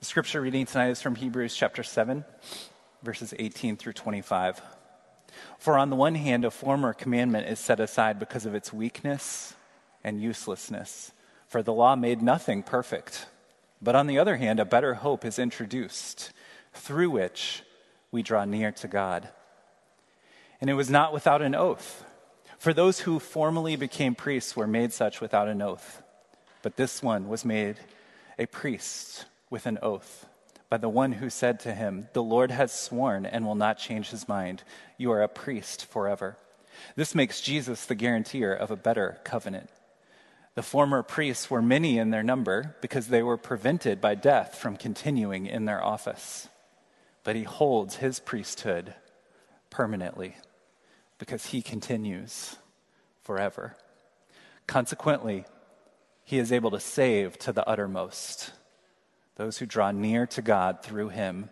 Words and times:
The 0.00 0.06
scripture 0.06 0.40
reading 0.40 0.64
tonight 0.64 0.88
is 0.88 1.02
from 1.02 1.14
Hebrews 1.14 1.54
chapter 1.54 1.82
7, 1.82 2.24
verses 3.02 3.34
18 3.38 3.76
through 3.76 3.92
25. 3.92 4.62
For 5.58 5.76
on 5.76 5.90
the 5.90 5.96
one 5.96 6.14
hand, 6.14 6.46
a 6.46 6.50
former 6.50 6.94
commandment 6.94 7.48
is 7.48 7.58
set 7.58 7.80
aside 7.80 8.18
because 8.18 8.46
of 8.46 8.54
its 8.54 8.72
weakness 8.72 9.52
and 10.02 10.22
uselessness, 10.22 11.12
for 11.46 11.62
the 11.62 11.74
law 11.74 11.96
made 11.96 12.22
nothing 12.22 12.62
perfect. 12.62 13.26
But 13.82 13.94
on 13.94 14.06
the 14.06 14.18
other 14.18 14.36
hand, 14.36 14.58
a 14.58 14.64
better 14.64 14.94
hope 14.94 15.22
is 15.22 15.38
introduced, 15.38 16.32
through 16.72 17.10
which 17.10 17.62
we 18.10 18.22
draw 18.22 18.46
near 18.46 18.72
to 18.72 18.88
God. 18.88 19.28
And 20.62 20.70
it 20.70 20.74
was 20.74 20.88
not 20.88 21.12
without 21.12 21.42
an 21.42 21.54
oath, 21.54 22.06
for 22.58 22.72
those 22.72 23.00
who 23.00 23.18
formerly 23.18 23.76
became 23.76 24.14
priests 24.14 24.56
were 24.56 24.66
made 24.66 24.94
such 24.94 25.20
without 25.20 25.48
an 25.48 25.60
oath. 25.60 26.02
But 26.62 26.76
this 26.76 27.02
one 27.02 27.28
was 27.28 27.44
made 27.44 27.76
a 28.38 28.46
priest 28.46 29.26
with 29.50 29.66
an 29.66 29.78
oath 29.82 30.26
by 30.70 30.78
the 30.78 30.88
one 30.88 31.12
who 31.12 31.28
said 31.28 31.58
to 31.60 31.74
him, 31.74 32.08
The 32.12 32.22
Lord 32.22 32.52
has 32.52 32.72
sworn 32.72 33.26
and 33.26 33.44
will 33.44 33.56
not 33.56 33.76
change 33.76 34.10
his 34.10 34.28
mind. 34.28 34.62
You 34.96 35.10
are 35.10 35.20
a 35.20 35.28
priest 35.28 35.84
forever. 35.84 36.36
This 36.94 37.14
makes 37.14 37.40
Jesus 37.40 37.84
the 37.84 37.96
guarantor 37.96 38.52
of 38.52 38.70
a 38.70 38.76
better 38.76 39.18
covenant. 39.24 39.68
The 40.54 40.62
former 40.62 41.02
priests 41.02 41.50
were 41.50 41.60
many 41.60 41.98
in 41.98 42.10
their 42.10 42.22
number 42.22 42.76
because 42.80 43.08
they 43.08 43.22
were 43.22 43.36
prevented 43.36 44.00
by 44.00 44.14
death 44.14 44.56
from 44.56 44.76
continuing 44.76 45.46
in 45.46 45.64
their 45.64 45.84
office. 45.84 46.48
But 47.24 47.36
he 47.36 47.42
holds 47.42 47.96
his 47.96 48.20
priesthood 48.20 48.94
permanently 49.68 50.36
because 51.18 51.46
he 51.46 51.62
continues 51.62 52.56
forever. 53.22 53.76
Consequently, 54.66 55.44
he 56.24 56.38
is 56.38 56.52
able 56.52 56.70
to 56.70 56.80
save 56.80 57.38
to 57.40 57.52
the 57.52 57.68
uttermost 57.68 58.52
those 59.40 59.56
who 59.56 59.64
draw 59.64 59.90
near 59.90 60.26
to 60.26 60.42
God 60.42 60.82
through 60.82 61.08
him, 61.08 61.48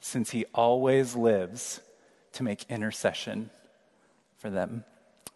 since 0.00 0.30
he 0.30 0.46
always 0.54 1.14
lives 1.14 1.82
to 2.32 2.42
make 2.42 2.64
intercession 2.70 3.50
for 4.38 4.48
them. 4.48 4.84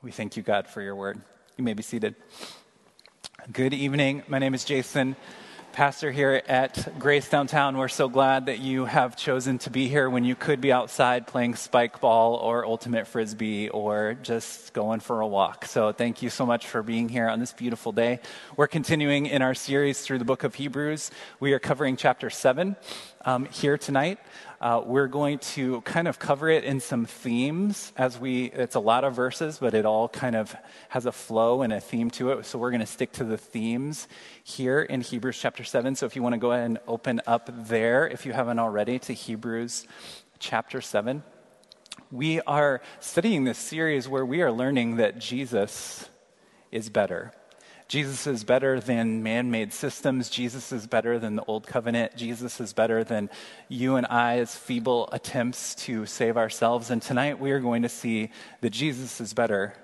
We 0.02 0.10
thank 0.10 0.34
you, 0.34 0.42
God, 0.42 0.66
for 0.66 0.80
your 0.80 0.96
word. 0.96 1.20
You 1.58 1.64
may 1.64 1.74
be 1.74 1.82
seated. 1.82 2.14
Good 3.52 3.74
evening. 3.74 4.22
My 4.28 4.38
name 4.38 4.54
is 4.54 4.64
Jason 4.64 5.14
pastor 5.74 6.12
here 6.12 6.40
at 6.46 7.00
Grace 7.00 7.28
Downtown. 7.28 7.76
We're 7.76 7.88
so 7.88 8.08
glad 8.08 8.46
that 8.46 8.60
you 8.60 8.84
have 8.84 9.16
chosen 9.16 9.58
to 9.58 9.70
be 9.70 9.88
here 9.88 10.08
when 10.08 10.24
you 10.24 10.36
could 10.36 10.60
be 10.60 10.70
outside 10.70 11.26
playing 11.26 11.56
spike 11.56 12.00
ball 12.00 12.36
or 12.36 12.64
ultimate 12.64 13.08
frisbee 13.08 13.70
or 13.70 14.16
just 14.22 14.72
going 14.72 15.00
for 15.00 15.20
a 15.20 15.26
walk. 15.26 15.64
So 15.64 15.90
thank 15.90 16.22
you 16.22 16.30
so 16.30 16.46
much 16.46 16.68
for 16.68 16.84
being 16.84 17.08
here 17.08 17.28
on 17.28 17.40
this 17.40 17.52
beautiful 17.52 17.90
day. 17.90 18.20
We're 18.56 18.68
continuing 18.68 19.26
in 19.26 19.42
our 19.42 19.54
series 19.54 20.00
through 20.00 20.18
the 20.18 20.24
book 20.24 20.44
of 20.44 20.54
Hebrews. 20.54 21.10
We 21.40 21.52
are 21.54 21.58
covering 21.58 21.96
chapter 21.96 22.30
7 22.30 22.76
um, 23.24 23.46
here 23.46 23.76
tonight. 23.76 24.20
Uh, 24.60 24.82
we're 24.84 25.08
going 25.08 25.38
to 25.38 25.80
kind 25.82 26.08
of 26.08 26.18
cover 26.18 26.48
it 26.48 26.64
in 26.64 26.80
some 26.80 27.04
themes 27.04 27.92
as 27.96 28.18
we, 28.18 28.46
it's 28.46 28.74
a 28.74 28.80
lot 28.80 29.04
of 29.04 29.14
verses, 29.14 29.58
but 29.58 29.74
it 29.74 29.84
all 29.84 30.08
kind 30.08 30.36
of 30.36 30.54
has 30.88 31.06
a 31.06 31.12
flow 31.12 31.62
and 31.62 31.72
a 31.72 31.80
theme 31.80 32.10
to 32.10 32.30
it. 32.30 32.46
So 32.46 32.58
we're 32.58 32.70
going 32.70 32.80
to 32.80 32.86
stick 32.86 33.12
to 33.12 33.24
the 33.24 33.36
themes 33.36 34.08
here 34.42 34.80
in 34.80 35.00
Hebrews 35.00 35.38
chapter 35.38 35.64
7. 35.64 35.96
So 35.96 36.06
if 36.06 36.16
you 36.16 36.22
want 36.22 36.34
to 36.34 36.38
go 36.38 36.52
ahead 36.52 36.66
and 36.66 36.78
open 36.86 37.20
up 37.26 37.50
there, 37.68 38.08
if 38.08 38.24
you 38.26 38.32
haven't 38.32 38.58
already, 38.58 38.98
to 39.00 39.12
Hebrews 39.12 39.86
chapter 40.38 40.80
7. 40.80 41.22
We 42.10 42.40
are 42.42 42.80
studying 43.00 43.44
this 43.44 43.58
series 43.58 44.08
where 44.08 44.26
we 44.26 44.42
are 44.42 44.52
learning 44.52 44.96
that 44.96 45.18
Jesus 45.18 46.08
is 46.70 46.90
better. 46.90 47.32
Jesus 47.86 48.26
is 48.26 48.44
better 48.44 48.80
than 48.80 49.22
man 49.22 49.50
made 49.50 49.72
systems. 49.72 50.30
Jesus 50.30 50.72
is 50.72 50.86
better 50.86 51.18
than 51.18 51.36
the 51.36 51.44
old 51.44 51.66
covenant. 51.66 52.16
Jesus 52.16 52.58
is 52.60 52.72
better 52.72 53.04
than 53.04 53.28
you 53.68 53.96
and 53.96 54.06
I's 54.06 54.56
feeble 54.56 55.08
attempts 55.12 55.74
to 55.86 56.06
save 56.06 56.36
ourselves. 56.36 56.90
And 56.90 57.02
tonight 57.02 57.38
we 57.38 57.50
are 57.50 57.60
going 57.60 57.82
to 57.82 57.88
see 57.88 58.30
that 58.62 58.70
Jesus 58.70 59.20
is 59.20 59.34
better 59.34 59.74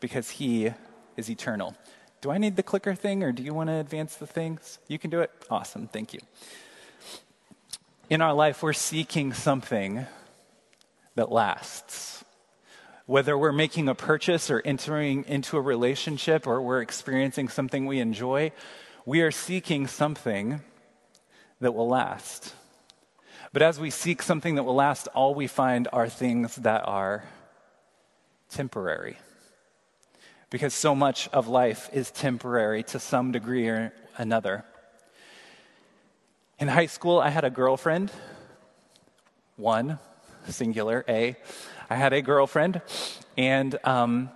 because 0.00 0.30
he 0.30 0.72
is 1.16 1.30
eternal. 1.30 1.74
Do 2.22 2.30
I 2.30 2.38
need 2.38 2.56
the 2.56 2.62
clicker 2.62 2.94
thing 2.94 3.22
or 3.22 3.32
do 3.32 3.42
you 3.42 3.52
want 3.52 3.68
to 3.68 3.74
advance 3.74 4.16
the 4.16 4.26
things? 4.26 4.78
You 4.88 4.98
can 4.98 5.10
do 5.10 5.20
it? 5.20 5.30
Awesome. 5.50 5.86
Thank 5.86 6.14
you. 6.14 6.20
In 8.08 8.22
our 8.22 8.32
life, 8.32 8.62
we're 8.62 8.72
seeking 8.72 9.34
something 9.34 10.06
that 11.14 11.30
lasts 11.30 12.23
whether 13.06 13.36
we're 13.36 13.52
making 13.52 13.88
a 13.88 13.94
purchase 13.94 14.50
or 14.50 14.62
entering 14.64 15.24
into 15.24 15.56
a 15.56 15.60
relationship 15.60 16.46
or 16.46 16.62
we're 16.62 16.80
experiencing 16.80 17.48
something 17.48 17.86
we 17.86 18.00
enjoy, 18.00 18.50
we 19.04 19.20
are 19.20 19.30
seeking 19.30 19.86
something 19.86 20.60
that 21.60 21.72
will 21.72 21.88
last. 21.88 22.54
But 23.52 23.62
as 23.62 23.78
we 23.78 23.90
seek 23.90 24.22
something 24.22 24.54
that 24.54 24.64
will 24.64 24.74
last, 24.74 25.06
all 25.08 25.34
we 25.34 25.46
find 25.46 25.86
are 25.92 26.08
things 26.08 26.56
that 26.56 26.82
are 26.88 27.24
temporary. 28.50 29.18
Because 30.48 30.72
so 30.72 30.94
much 30.94 31.28
of 31.28 31.46
life 31.46 31.90
is 31.92 32.10
temporary 32.10 32.82
to 32.84 32.98
some 32.98 33.32
degree 33.32 33.68
or 33.68 33.92
another. 34.16 34.64
In 36.58 36.68
high 36.68 36.86
school, 36.86 37.18
I 37.18 37.28
had 37.28 37.44
a 37.44 37.50
girlfriend, 37.50 38.10
one, 39.56 39.98
singular, 40.48 41.04
A. 41.08 41.36
I 41.90 41.96
had 41.96 42.12
a 42.12 42.22
girlfriend, 42.22 42.80
and 43.36 43.78
um, 43.84 44.30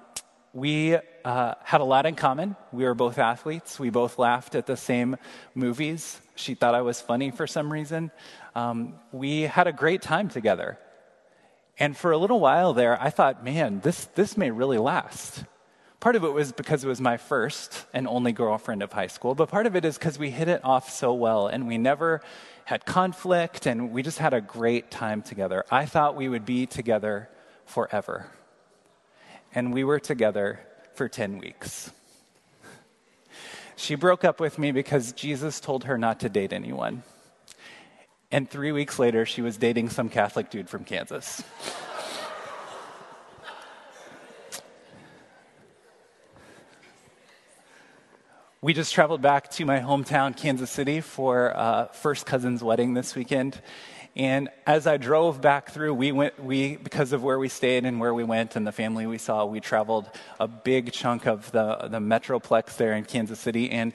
we 0.52 0.96
uh, 1.24 1.54
had 1.62 1.80
a 1.80 1.84
lot 1.84 2.06
in 2.06 2.14
common. 2.14 2.56
We 2.72 2.84
were 2.84 2.94
both 2.94 3.18
athletes. 3.18 3.78
We 3.78 3.90
both 3.90 4.18
laughed 4.18 4.54
at 4.54 4.66
the 4.66 4.76
same 4.76 5.16
movies. 5.54 6.20
She 6.34 6.54
thought 6.54 6.74
I 6.74 6.82
was 6.82 7.00
funny 7.00 7.30
for 7.30 7.46
some 7.46 7.72
reason. 7.72 8.10
Um, 8.54 8.94
we 9.12 9.42
had 9.42 9.66
a 9.66 9.72
great 9.72 10.02
time 10.02 10.28
together. 10.28 10.78
And 11.78 11.96
for 11.96 12.10
a 12.10 12.18
little 12.18 12.40
while 12.40 12.72
there, 12.72 13.00
I 13.00 13.10
thought, 13.10 13.44
man, 13.44 13.80
this, 13.80 14.06
this 14.14 14.36
may 14.36 14.50
really 14.50 14.78
last. 14.78 15.44
Part 16.00 16.16
of 16.16 16.24
it 16.24 16.32
was 16.32 16.52
because 16.52 16.84
it 16.84 16.88
was 16.88 17.00
my 17.00 17.16
first 17.16 17.86
and 17.92 18.06
only 18.06 18.32
girlfriend 18.32 18.82
of 18.82 18.92
high 18.92 19.08
school, 19.08 19.34
but 19.34 19.48
part 19.48 19.66
of 19.66 19.74
it 19.74 19.84
is 19.84 19.98
because 19.98 20.18
we 20.18 20.30
hit 20.30 20.48
it 20.48 20.64
off 20.64 20.90
so 20.90 21.12
well 21.12 21.48
and 21.48 21.66
we 21.66 21.76
never 21.76 22.20
had 22.64 22.84
conflict 22.84 23.66
and 23.66 23.90
we 23.92 24.02
just 24.02 24.18
had 24.18 24.32
a 24.32 24.40
great 24.40 24.90
time 24.90 25.22
together. 25.22 25.64
I 25.70 25.86
thought 25.86 26.14
we 26.14 26.28
would 26.28 26.44
be 26.44 26.66
together 26.66 27.28
forever. 27.68 28.26
And 29.54 29.72
we 29.72 29.84
were 29.84 30.00
together 30.00 30.60
for 30.94 31.08
10 31.08 31.38
weeks. 31.38 31.92
She 33.76 33.94
broke 33.94 34.24
up 34.24 34.40
with 34.40 34.58
me 34.58 34.72
because 34.72 35.12
Jesus 35.12 35.60
told 35.60 35.84
her 35.84 35.96
not 35.96 36.20
to 36.20 36.28
date 36.28 36.52
anyone. 36.52 37.04
And 38.32 38.50
three 38.50 38.72
weeks 38.72 38.98
later, 38.98 39.24
she 39.24 39.40
was 39.40 39.56
dating 39.56 39.90
some 39.90 40.08
Catholic 40.08 40.50
dude 40.50 40.68
from 40.68 40.84
Kansas. 40.84 41.42
we 48.60 48.74
just 48.74 48.92
traveled 48.92 49.22
back 49.22 49.50
to 49.52 49.64
my 49.64 49.78
hometown, 49.78 50.36
Kansas 50.36 50.70
City, 50.70 51.00
for 51.00 51.56
uh, 51.56 51.86
first 51.86 52.26
cousin's 52.26 52.62
wedding 52.62 52.94
this 52.94 53.14
weekend. 53.14 53.60
And 54.16 54.48
as 54.66 54.86
I 54.86 54.96
drove 54.96 55.40
back 55.40 55.70
through, 55.70 55.94
we 55.94 56.12
went, 56.12 56.42
we, 56.42 56.76
because 56.76 57.12
of 57.12 57.22
where 57.22 57.38
we 57.38 57.48
stayed 57.48 57.84
and 57.84 58.00
where 58.00 58.12
we 58.12 58.24
went 58.24 58.56
and 58.56 58.66
the 58.66 58.72
family 58.72 59.06
we 59.06 59.18
saw, 59.18 59.44
we 59.44 59.60
traveled 59.60 60.10
a 60.40 60.48
big 60.48 60.92
chunk 60.92 61.26
of 61.26 61.50
the, 61.52 61.88
the 61.90 62.00
Metroplex 62.00 62.76
there 62.76 62.94
in 62.94 63.04
Kansas 63.04 63.38
City. 63.38 63.70
And 63.70 63.92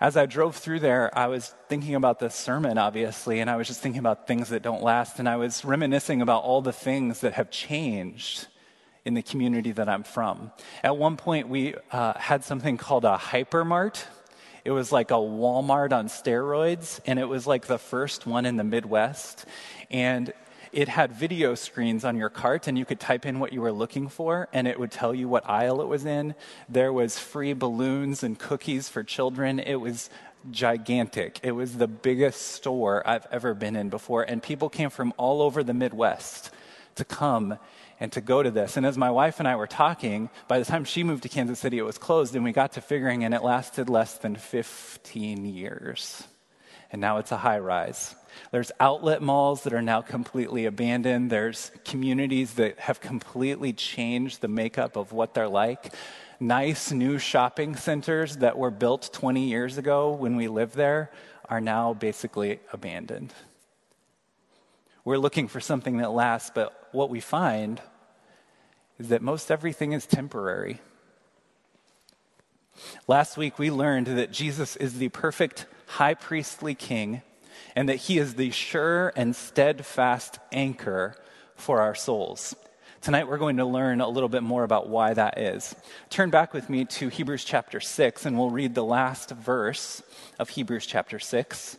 as 0.00 0.16
I 0.16 0.26
drove 0.26 0.56
through 0.56 0.80
there, 0.80 1.16
I 1.16 1.26
was 1.26 1.54
thinking 1.68 1.96
about 1.96 2.18
the 2.18 2.30
sermon, 2.30 2.78
obviously, 2.78 3.40
and 3.40 3.50
I 3.50 3.56
was 3.56 3.66
just 3.66 3.80
thinking 3.80 3.98
about 3.98 4.26
things 4.26 4.50
that 4.50 4.62
don't 4.62 4.82
last. 4.82 5.18
And 5.18 5.28
I 5.28 5.36
was 5.36 5.64
reminiscing 5.64 6.22
about 6.22 6.44
all 6.44 6.62
the 6.62 6.72
things 6.72 7.20
that 7.20 7.34
have 7.34 7.50
changed 7.50 8.46
in 9.04 9.14
the 9.14 9.22
community 9.22 9.72
that 9.72 9.88
I'm 9.88 10.04
from. 10.04 10.52
At 10.84 10.96
one 10.96 11.16
point, 11.16 11.48
we 11.48 11.74
uh, 11.90 12.16
had 12.18 12.44
something 12.44 12.76
called 12.76 13.04
a 13.04 13.16
hypermart 13.16 14.04
it 14.68 14.72
was 14.72 14.92
like 14.92 15.10
a 15.10 15.14
Walmart 15.14 15.94
on 15.94 16.08
steroids, 16.08 17.00
and 17.06 17.18
it 17.18 17.24
was 17.24 17.46
like 17.46 17.66
the 17.66 17.78
first 17.78 18.26
one 18.26 18.44
in 18.44 18.58
the 18.58 18.64
Midwest. 18.64 19.46
And 19.90 20.30
it 20.72 20.88
had 20.88 21.10
video 21.10 21.54
screens 21.54 22.04
on 22.04 22.18
your 22.18 22.28
cart, 22.28 22.68
and 22.68 22.76
you 22.76 22.84
could 22.84 23.00
type 23.00 23.24
in 23.24 23.40
what 23.40 23.54
you 23.54 23.62
were 23.62 23.72
looking 23.72 24.10
for, 24.10 24.46
and 24.52 24.68
it 24.68 24.78
would 24.78 24.90
tell 24.90 25.14
you 25.14 25.26
what 25.26 25.48
aisle 25.48 25.80
it 25.80 25.88
was 25.88 26.04
in. 26.04 26.34
There 26.68 26.92
was 26.92 27.18
free 27.18 27.54
balloons 27.54 28.22
and 28.22 28.38
cookies 28.38 28.90
for 28.90 29.02
children. 29.02 29.58
It 29.58 29.76
was 29.76 30.10
gigantic. 30.50 31.40
It 31.42 31.52
was 31.52 31.78
the 31.78 31.88
biggest 31.88 32.42
store 32.42 33.02
I've 33.08 33.26
ever 33.30 33.54
been 33.54 33.74
in 33.74 33.88
before, 33.88 34.24
and 34.24 34.42
people 34.42 34.68
came 34.68 34.90
from 34.90 35.14
all 35.16 35.40
over 35.40 35.62
the 35.62 35.72
Midwest 35.72 36.50
to 36.96 37.06
come 37.06 37.58
and 38.00 38.12
to 38.12 38.20
go 38.20 38.42
to 38.42 38.50
this. 38.50 38.76
And 38.76 38.86
as 38.86 38.96
my 38.96 39.10
wife 39.10 39.38
and 39.38 39.48
I 39.48 39.56
were 39.56 39.66
talking, 39.66 40.30
by 40.46 40.58
the 40.58 40.64
time 40.64 40.84
she 40.84 41.02
moved 41.02 41.24
to 41.24 41.28
Kansas 41.28 41.58
City, 41.58 41.78
it 41.78 41.84
was 41.84 41.98
closed, 41.98 42.34
and 42.34 42.44
we 42.44 42.52
got 42.52 42.72
to 42.72 42.80
figuring, 42.80 43.24
and 43.24 43.34
it 43.34 43.42
lasted 43.42 43.88
less 43.88 44.18
than 44.18 44.36
15 44.36 45.44
years. 45.44 46.22
And 46.90 47.00
now 47.00 47.18
it's 47.18 47.32
a 47.32 47.36
high 47.36 47.58
rise. 47.58 48.14
There's 48.50 48.72
outlet 48.80 49.20
malls 49.20 49.64
that 49.64 49.74
are 49.74 49.82
now 49.82 50.00
completely 50.00 50.64
abandoned. 50.64 51.30
There's 51.30 51.70
communities 51.84 52.54
that 52.54 52.78
have 52.78 53.00
completely 53.00 53.72
changed 53.72 54.40
the 54.40 54.48
makeup 54.48 54.96
of 54.96 55.12
what 55.12 55.34
they're 55.34 55.48
like. 55.48 55.92
Nice 56.40 56.92
new 56.92 57.18
shopping 57.18 57.74
centers 57.74 58.36
that 58.38 58.56
were 58.56 58.70
built 58.70 59.10
20 59.12 59.48
years 59.48 59.76
ago 59.76 60.12
when 60.12 60.36
we 60.36 60.46
lived 60.46 60.74
there 60.74 61.10
are 61.48 61.60
now 61.60 61.94
basically 61.94 62.60
abandoned. 62.72 63.34
We're 65.04 65.18
looking 65.18 65.48
for 65.48 65.60
something 65.60 65.98
that 65.98 66.12
lasts, 66.12 66.52
but 66.54 66.88
what 66.92 67.10
we 67.10 67.20
find 67.20 67.80
is 68.98 69.08
that 69.08 69.22
most 69.22 69.50
everything 69.50 69.92
is 69.92 70.06
temporary. 70.06 70.80
Last 73.06 73.36
week, 73.36 73.58
we 73.58 73.70
learned 73.70 74.06
that 74.06 74.32
Jesus 74.32 74.76
is 74.76 74.98
the 74.98 75.08
perfect 75.08 75.66
high 75.86 76.14
priestly 76.14 76.74
king 76.74 77.22
and 77.74 77.88
that 77.88 77.96
he 77.96 78.18
is 78.18 78.34
the 78.34 78.50
sure 78.50 79.12
and 79.16 79.34
steadfast 79.34 80.38
anchor 80.52 81.16
for 81.56 81.80
our 81.80 81.94
souls. 81.94 82.54
Tonight, 83.00 83.28
we're 83.28 83.38
going 83.38 83.58
to 83.58 83.64
learn 83.64 84.00
a 84.00 84.08
little 84.08 84.28
bit 84.28 84.42
more 84.42 84.64
about 84.64 84.88
why 84.88 85.14
that 85.14 85.38
is. 85.38 85.74
Turn 86.10 86.30
back 86.30 86.52
with 86.52 86.68
me 86.68 86.84
to 86.84 87.08
Hebrews 87.08 87.44
chapter 87.44 87.80
6, 87.80 88.26
and 88.26 88.36
we'll 88.36 88.50
read 88.50 88.74
the 88.74 88.84
last 88.84 89.30
verse 89.30 90.02
of 90.38 90.50
Hebrews 90.50 90.86
chapter 90.86 91.18
6. 91.18 91.78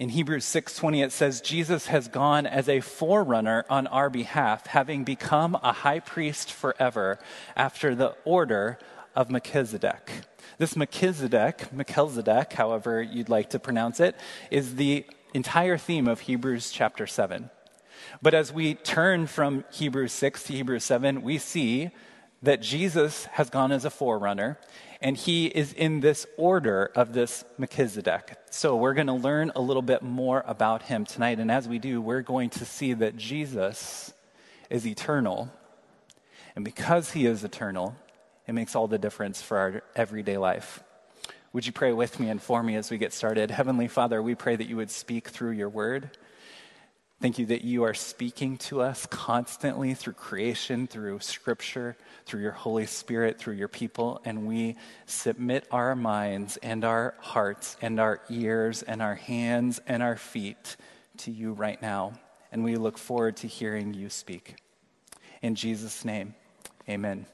In 0.00 0.08
Hebrews 0.08 0.46
6:20 0.46 1.02
it 1.02 1.12
says 1.12 1.42
Jesus 1.42 1.88
has 1.88 2.08
gone 2.08 2.46
as 2.46 2.70
a 2.70 2.80
forerunner 2.80 3.66
on 3.68 3.86
our 3.88 4.08
behalf 4.08 4.66
having 4.68 5.04
become 5.04 5.58
a 5.62 5.74
high 5.74 6.00
priest 6.00 6.50
forever 6.50 7.18
after 7.54 7.94
the 7.94 8.16
order 8.24 8.78
of 9.14 9.30
Melchizedek. 9.30 10.10
This 10.56 10.74
Melchizedek, 10.74 11.70
Melchizedek, 11.70 12.54
however 12.54 13.02
you'd 13.02 13.28
like 13.28 13.50
to 13.50 13.58
pronounce 13.58 14.00
it, 14.00 14.16
is 14.50 14.76
the 14.76 15.04
entire 15.34 15.76
theme 15.76 16.08
of 16.08 16.20
Hebrews 16.20 16.70
chapter 16.70 17.06
7. 17.06 17.50
But 18.22 18.32
as 18.32 18.54
we 18.54 18.76
turn 18.76 19.26
from 19.26 19.64
Hebrews 19.70 20.14
6 20.14 20.44
to 20.44 20.54
Hebrews 20.54 20.84
7, 20.84 21.20
we 21.20 21.36
see 21.36 21.90
that 22.42 22.62
Jesus 22.62 23.26
has 23.32 23.50
gone 23.50 23.70
as 23.70 23.84
a 23.84 23.90
forerunner 23.90 24.58
and 25.00 25.16
he 25.16 25.46
is 25.46 25.72
in 25.72 26.00
this 26.00 26.26
order 26.36 26.90
of 26.94 27.12
this 27.12 27.44
Melchizedek. 27.58 28.36
So 28.50 28.76
we're 28.76 28.94
going 28.94 29.06
to 29.06 29.14
learn 29.14 29.50
a 29.54 29.60
little 29.60 29.82
bit 29.82 30.02
more 30.02 30.44
about 30.46 30.82
him 30.82 31.06
tonight. 31.06 31.38
And 31.38 31.50
as 31.50 31.66
we 31.66 31.78
do, 31.78 32.00
we're 32.02 32.22
going 32.22 32.50
to 32.50 32.64
see 32.66 32.92
that 32.92 33.16
Jesus 33.16 34.12
is 34.68 34.86
eternal. 34.86 35.50
And 36.54 36.64
because 36.64 37.12
he 37.12 37.24
is 37.24 37.44
eternal, 37.44 37.96
it 38.46 38.52
makes 38.52 38.76
all 38.76 38.88
the 38.88 38.98
difference 38.98 39.40
for 39.40 39.56
our 39.56 39.82
everyday 39.96 40.36
life. 40.36 40.82
Would 41.52 41.66
you 41.66 41.72
pray 41.72 41.92
with 41.92 42.20
me 42.20 42.28
and 42.28 42.40
for 42.40 42.62
me 42.62 42.76
as 42.76 42.90
we 42.90 42.98
get 42.98 43.12
started? 43.12 43.50
Heavenly 43.50 43.88
Father, 43.88 44.22
we 44.22 44.34
pray 44.34 44.54
that 44.54 44.68
you 44.68 44.76
would 44.76 44.90
speak 44.90 45.28
through 45.28 45.52
your 45.52 45.68
word. 45.68 46.16
Thank 47.20 47.38
you 47.38 47.44
that 47.46 47.64
you 47.64 47.82
are 47.82 47.92
speaking 47.92 48.56
to 48.58 48.80
us 48.80 49.04
constantly 49.04 49.92
through 49.92 50.14
creation, 50.14 50.86
through 50.86 51.20
scripture, 51.20 51.98
through 52.24 52.40
your 52.40 52.52
Holy 52.52 52.86
Spirit, 52.86 53.38
through 53.38 53.56
your 53.56 53.68
people, 53.68 54.22
and 54.24 54.46
we 54.46 54.76
submit 55.04 55.66
our 55.70 55.94
minds 55.94 56.56
and 56.62 56.82
our 56.82 57.14
hearts 57.18 57.76
and 57.82 58.00
our 58.00 58.22
ears 58.30 58.82
and 58.82 59.02
our 59.02 59.16
hands 59.16 59.82
and 59.86 60.02
our 60.02 60.16
feet 60.16 60.76
to 61.18 61.30
you 61.30 61.52
right 61.52 61.80
now. 61.82 62.14
And 62.52 62.64
we 62.64 62.76
look 62.76 62.96
forward 62.96 63.36
to 63.38 63.46
hearing 63.46 63.92
you 63.92 64.08
speak. 64.08 64.56
In 65.42 65.54
Jesus' 65.54 66.06
name, 66.06 66.34
amen 66.88 67.26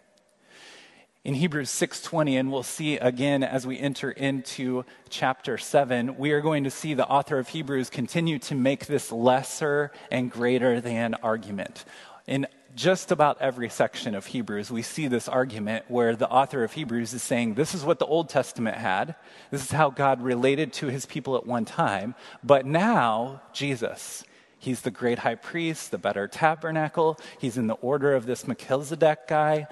in 1.27 1.35
Hebrews 1.35 1.71
6:20 1.71 2.39
and 2.39 2.53
we'll 2.53 2.63
see 2.63 2.99
again 2.99 3.43
as 3.43 3.67
we 3.67 3.81
enter 3.81 4.13
into 4.13 4.85
chapter 5.09 5.59
7 5.59 6.17
we 6.19 6.31
are 6.31 6.41
going 6.41 6.63
to 6.63 6.71
see 6.71 6.95
the 6.95 7.09
author 7.09 7.41
of 7.41 7.49
Hebrews 7.49 7.91
continue 7.91 8.39
to 8.39 8.55
make 8.55 8.87
this 8.87 9.11
lesser 9.11 9.91
and 10.09 10.31
greater 10.31 10.81
than 10.81 11.15
argument. 11.15 11.85
In 12.29 12.47
just 12.77 13.11
about 13.11 13.39
every 13.41 13.69
section 13.69 14.15
of 14.15 14.27
Hebrews 14.27 14.71
we 14.71 14.83
see 14.83 15.09
this 15.09 15.27
argument 15.27 15.87
where 15.89 16.15
the 16.15 16.31
author 16.31 16.63
of 16.63 16.75
Hebrews 16.75 17.13
is 17.13 17.25
saying 17.25 17.55
this 17.55 17.75
is 17.75 17.85
what 17.85 17.99
the 17.99 18.07
Old 18.07 18.29
Testament 18.29 18.77
had. 18.77 19.17
This 19.51 19.65
is 19.65 19.73
how 19.73 19.91
God 19.91 20.23
related 20.23 20.73
to 20.75 20.87
his 20.87 21.07
people 21.07 21.35
at 21.35 21.45
one 21.45 21.65
time, 21.65 22.15
but 22.45 22.67
now 22.67 23.43
Jesus 23.53 24.23
He's 24.59 24.81
the 24.81 24.91
great 24.91 25.21
high 25.21 25.35
priest, 25.35 25.91
the 25.91 25.99
better 25.99 26.27
tabernacle. 26.27 27.21
He's 27.39 27.57
in 27.57 27.67
the 27.67 27.75
order 27.75 28.15
of 28.15 28.27
this 28.27 28.49
Melchizedek 28.49 29.29
guy 29.29 29.69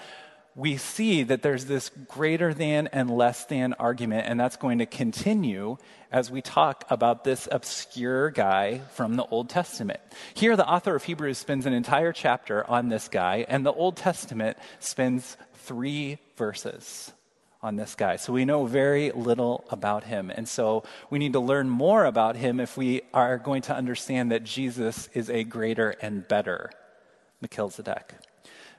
we 0.57 0.77
see 0.77 1.25
that 1.25 1.43
there's 1.43 1.65
this 1.65 1.91
greater 2.09 2.55
than 2.55 2.87
and 2.89 3.11
less 3.11 3.45
than 3.45 3.73
argument, 3.75 4.27
and 4.29 4.39
that's 4.39 4.57
going 4.57 4.79
to 4.79 4.87
continue 4.87 5.77
as 6.13 6.31
we 6.31 6.41
talk 6.41 6.85
about 6.91 7.25
this 7.25 7.49
obscure 7.51 8.31
guy 8.31 8.79
from 8.95 9.17
the 9.17 9.25
Old 9.25 9.49
Testament. 9.49 10.01
Here, 10.35 10.57
the 10.57 10.69
author 10.69 10.95
of 10.95 11.03
Hebrews 11.03 11.39
spends 11.39 11.67
an 11.67 11.73
entire 11.73 12.13
chapter 12.13 12.69
on 12.71 12.89
this 12.89 13.09
guy, 13.09 13.45
and 13.49 13.67
the 13.67 13.73
Old 13.73 13.97
Testament 13.97 14.57
spends 14.79 15.37
three 15.55 16.19
verses 16.37 17.13
on 17.65 17.77
this 17.77 17.95
guy. 17.95 18.17
So 18.17 18.33
we 18.33 18.45
know 18.45 18.67
very 18.67 19.11
little 19.11 19.65
about 19.71 20.05
him. 20.05 20.31
And 20.31 20.47
so 20.47 20.85
we 21.09 21.19
need 21.19 21.33
to 21.33 21.41
learn 21.41 21.71
more 21.71 22.05
about 22.05 22.37
him 22.37 22.61
if 22.61 22.77
we 22.77 23.01
are 23.15 23.39
going 23.39 23.63
to 23.63 23.75
understand 23.75 24.31
that 24.33 24.45
Jesus 24.45 25.09
is 25.15 25.31
a 25.31 25.45
greater 25.45 25.97
and 26.03 26.29
better 26.29 26.71
Melchizedek. 27.41 28.15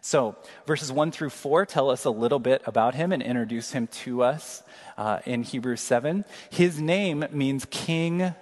So, 0.06 0.36
verses 0.68 0.92
1 0.92 1.10
through 1.10 1.32
4 1.32 1.66
tell 1.66 1.90
us 1.90 2.06
a 2.06 2.12
little 2.12 2.38
bit 2.38 2.62
about 2.68 2.94
him 2.94 3.12
and 3.12 3.24
introduce 3.24 3.72
him 3.72 3.88
to 3.88 4.22
us 4.22 4.62
uh, 5.00 5.18
in 5.26 5.42
Hebrews 5.42 5.82
7. 5.82 6.26
His 6.52 6.80
name 6.80 7.26
means 7.32 7.66
King 7.72 8.36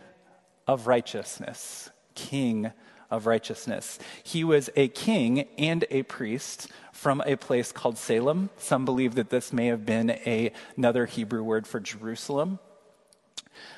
of 0.68 0.88
Righteousness. 0.88 1.90
King 2.16 2.74
of 3.10 3.28
Righteousness. 3.28 3.98
He 4.26 4.44
was 4.44 4.72
a 4.76 4.90
king 4.90 5.48
and 5.58 5.86
a 5.90 6.04
priest 6.04 6.68
from 6.92 7.24
a 7.26 7.38
place 7.38 7.72
called 7.72 7.98
Salem. 7.98 8.50
Some 8.58 8.84
believe 8.84 9.16
that 9.16 9.30
this 9.30 9.54
may 9.54 9.68
have 9.68 9.86
been 9.86 10.10
a, 10.10 10.52
another 10.76 11.06
Hebrew 11.06 11.44
word 11.44 11.66
for 11.66 11.80
Jerusalem. 11.80 12.60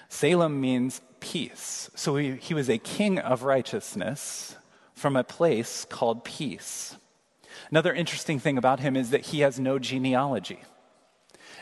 Salem 0.09 0.59
means 0.59 1.01
peace. 1.19 1.91
So 1.93 2.15
he, 2.15 2.31
he 2.31 2.55
was 2.55 2.67
a 2.67 2.79
king 2.79 3.19
of 3.19 3.43
righteousness 3.43 4.55
from 4.95 5.15
a 5.15 5.23
place 5.23 5.85
called 5.87 6.25
peace. 6.25 6.95
Another 7.69 7.93
interesting 7.93 8.39
thing 8.39 8.57
about 8.57 8.79
him 8.79 8.95
is 8.95 9.09
that 9.11 9.27
he 9.27 9.39
has 9.41 9.59
no 9.59 9.79
genealogy. 9.79 10.59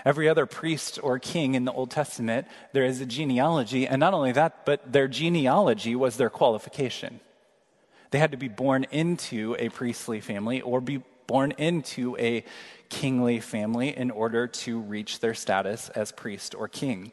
Every 0.06 0.28
other 0.28 0.45
priest 0.45 1.00
or 1.01 1.18
king 1.19 1.56
in 1.56 1.66
the 1.66 1.72
Old 1.72 1.92
Testament, 1.92 2.48
there 2.74 2.84
is 2.84 3.00
a 3.00 3.06
genealogy, 3.06 3.88
and 3.88 4.00
not 4.00 4.13
only 4.13 4.34
that, 4.34 4.66
but 4.66 4.92
their 4.92 5.07
genealogy 5.07 5.95
was 5.95 6.18
their 6.18 6.30
qualification. 6.30 7.22
They 8.12 8.19
had 8.19 8.31
to 8.31 8.38
be 8.38 8.50
born 8.50 8.86
into 8.92 9.56
a 9.60 9.69
priestly 9.69 10.19
family 10.19 10.62
or 10.62 10.81
be 10.81 11.01
born 11.25 11.54
into 11.57 12.18
a 12.18 12.44
kingly 12.90 13.40
family 13.40 13.95
in 13.95 14.12
order 14.12 14.45
to 14.45 14.80
reach 14.80 15.19
their 15.19 15.34
status 15.34 15.90
as 15.90 16.12
priest 16.12 16.54
or 16.54 16.68
king. 16.68 17.12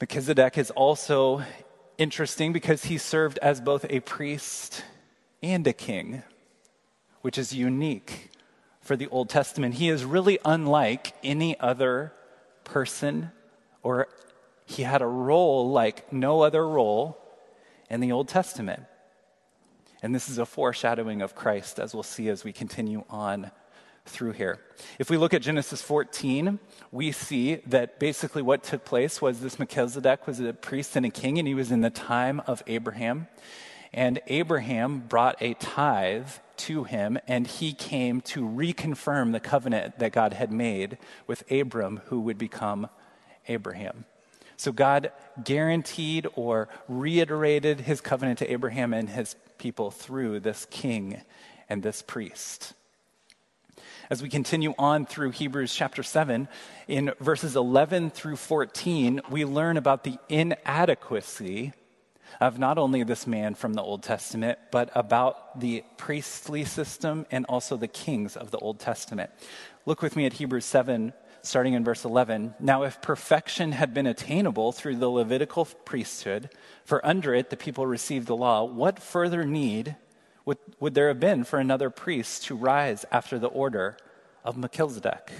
Melchizedek 0.00 0.58
is 0.58 0.70
also 0.70 1.42
interesting 1.98 2.52
because 2.52 2.84
he 2.84 2.98
served 2.98 3.38
as 3.38 3.60
both 3.60 3.84
a 3.90 4.00
priest 4.00 4.84
and 5.42 5.66
a 5.66 5.72
king 5.72 6.22
which 7.22 7.38
is 7.38 7.54
unique 7.54 8.30
for 8.80 8.96
the 8.96 9.08
Old 9.08 9.30
Testament. 9.30 9.76
He 9.76 9.88
is 9.88 10.04
really 10.04 10.38
unlike 10.44 11.14
any 11.22 11.58
other 11.58 12.12
person, 12.64 13.30
or 13.82 14.08
he 14.66 14.82
had 14.82 15.02
a 15.02 15.06
role 15.06 15.70
like 15.70 16.12
no 16.12 16.42
other 16.42 16.68
role 16.68 17.18
in 17.88 18.00
the 18.00 18.12
Old 18.12 18.28
Testament. 18.28 18.84
And 20.02 20.14
this 20.14 20.28
is 20.28 20.38
a 20.38 20.46
foreshadowing 20.46 21.22
of 21.22 21.34
Christ, 21.34 21.78
as 21.78 21.94
we'll 21.94 22.02
see 22.02 22.28
as 22.28 22.42
we 22.42 22.52
continue 22.52 23.04
on 23.08 23.52
through 24.04 24.32
here. 24.32 24.58
If 24.98 25.10
we 25.10 25.16
look 25.16 25.32
at 25.32 25.42
Genesis 25.42 25.80
14, 25.80 26.58
we 26.90 27.12
see 27.12 27.56
that 27.66 28.00
basically 28.00 28.42
what 28.42 28.64
took 28.64 28.84
place 28.84 29.22
was 29.22 29.40
this 29.40 29.60
Melchizedek 29.60 30.26
was 30.26 30.40
a 30.40 30.52
priest 30.52 30.96
and 30.96 31.06
a 31.06 31.10
king, 31.10 31.38
and 31.38 31.46
he 31.46 31.54
was 31.54 31.70
in 31.70 31.82
the 31.82 31.90
time 31.90 32.40
of 32.48 32.64
Abraham. 32.66 33.28
And 33.92 34.20
Abraham 34.26 35.00
brought 35.00 35.36
a 35.40 35.54
tithe 35.54 36.30
to 36.66 36.84
him, 36.84 37.18
and 37.26 37.46
he 37.46 37.72
came 37.72 38.20
to 38.20 38.42
reconfirm 38.42 39.32
the 39.32 39.40
covenant 39.40 39.98
that 39.98 40.12
God 40.12 40.32
had 40.32 40.52
made 40.52 40.98
with 41.26 41.50
Abram, 41.50 42.00
who 42.06 42.20
would 42.20 42.38
become 42.38 42.88
Abraham. 43.48 44.04
So 44.56 44.70
God 44.70 45.10
guaranteed 45.42 46.28
or 46.36 46.68
reiterated 46.88 47.80
his 47.80 48.00
covenant 48.00 48.38
to 48.38 48.52
Abraham 48.52 48.94
and 48.94 49.08
his 49.08 49.34
people 49.58 49.90
through 49.90 50.40
this 50.40 50.66
king 50.70 51.20
and 51.68 51.82
this 51.82 52.00
priest. 52.00 52.74
As 54.08 54.22
we 54.22 54.28
continue 54.28 54.74
on 54.78 55.06
through 55.06 55.30
Hebrews 55.30 55.74
chapter 55.74 56.02
7, 56.02 56.46
in 56.86 57.12
verses 57.18 57.56
11 57.56 58.10
through 58.10 58.36
14, 58.36 59.22
we 59.30 59.44
learn 59.44 59.76
about 59.76 60.04
the 60.04 60.18
inadequacy 60.28 61.72
of 62.40 62.58
not 62.58 62.78
only 62.78 63.02
this 63.02 63.26
man 63.26 63.54
from 63.54 63.74
the 63.74 63.82
Old 63.82 64.02
Testament, 64.02 64.58
but 64.70 64.90
about 64.94 65.60
the 65.60 65.84
priestly 65.96 66.64
system 66.64 67.26
and 67.30 67.44
also 67.46 67.76
the 67.76 67.88
kings 67.88 68.36
of 68.36 68.50
the 68.50 68.58
Old 68.58 68.78
Testament. 68.78 69.30
Look 69.86 70.02
with 70.02 70.16
me 70.16 70.26
at 70.26 70.34
Hebrews 70.34 70.64
7, 70.64 71.12
starting 71.42 71.74
in 71.74 71.84
verse 71.84 72.04
11. 72.04 72.54
Now, 72.60 72.84
if 72.84 73.02
perfection 73.02 73.72
had 73.72 73.92
been 73.92 74.06
attainable 74.06 74.72
through 74.72 74.96
the 74.96 75.10
Levitical 75.10 75.64
priesthood, 75.64 76.50
for 76.84 77.04
under 77.04 77.34
it 77.34 77.50
the 77.50 77.56
people 77.56 77.86
received 77.86 78.26
the 78.26 78.36
law, 78.36 78.64
what 78.64 78.98
further 78.98 79.44
need 79.44 79.96
would, 80.44 80.58
would 80.80 80.94
there 80.94 81.08
have 81.08 81.20
been 81.20 81.44
for 81.44 81.58
another 81.58 81.90
priest 81.90 82.44
to 82.44 82.56
rise 82.56 83.04
after 83.10 83.38
the 83.38 83.48
order 83.48 83.96
of 84.44 84.56
Melchizedek, 84.56 85.30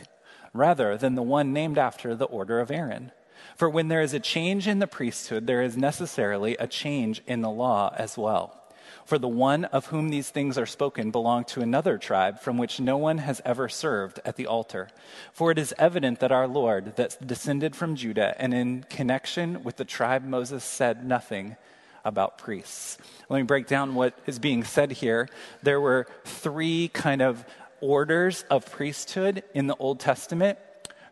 rather 0.52 0.96
than 0.96 1.14
the 1.14 1.22
one 1.22 1.52
named 1.52 1.78
after 1.78 2.14
the 2.14 2.26
order 2.26 2.61
of 2.61 2.70
Aaron? 2.70 3.12
For 3.56 3.68
when 3.68 3.88
there 3.88 4.02
is 4.02 4.14
a 4.14 4.21
change 4.21 4.66
in 4.66 4.78
the 4.78 4.87
priesthood, 4.87 5.47
there 5.47 5.62
is 5.62 5.76
necessarily 5.76 6.56
a 6.56 6.66
change 6.66 7.23
in 7.26 7.40
the 7.40 7.50
law 7.50 7.94
as 7.97 8.16
well. 8.16 8.59
For 9.04 9.18
the 9.18 9.28
one 9.28 9.64
of 9.66 9.87
whom 9.87 10.11
these 10.11 10.30
things 10.30 10.56
are 10.56 10.66
spoken 10.66 11.11
belonged 11.11 11.49
to 11.49 11.61
another 11.61 11.99
tribe 11.99 12.40
from 12.40 12.56
which 12.56 12.80
no 12.80 12.97
one 12.97 13.18
has 13.18 13.42
ever 13.44 13.68
served 13.68 14.21
at 14.25 14.37
the 14.37 14.47
altar. 14.47 14.88
For 15.32 15.50
it 15.50 15.59
is 15.59 15.75
evident 15.78 16.21
that 16.21 16.32
our 16.32 16.47
Lord, 16.47 16.97
that 16.97 17.26
descended 17.26 17.75
from 17.75 17.97
Judah, 17.97 18.35
and 18.38 18.54
in 18.54 18.85
connection 18.85 19.64
with 19.64 19.76
the 19.76 19.85
tribe 19.85 20.25
Moses 20.25 20.64
said 20.64 21.04
nothing 21.04 21.56
about 22.04 22.38
priests. 22.38 22.99
Let 23.28 23.38
me 23.38 23.44
break 23.44 23.66
down 23.66 23.94
what 23.94 24.18
is 24.26 24.38
being 24.38 24.64
said 24.64 24.92
here. 24.92 25.28
There 25.62 25.80
were 25.80 26.06
three 26.25 26.88
kind 26.88 27.23
of 27.23 27.44
orders 27.80 28.44
of 28.50 28.71
priesthood 28.71 29.42
in 29.54 29.66
the 29.66 29.76
Old 29.76 30.00
Testament, 30.00 30.59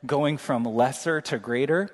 going 0.06 0.36
from 0.36 0.64
lesser 0.64 1.20
to 1.22 1.38
greater. 1.38 1.90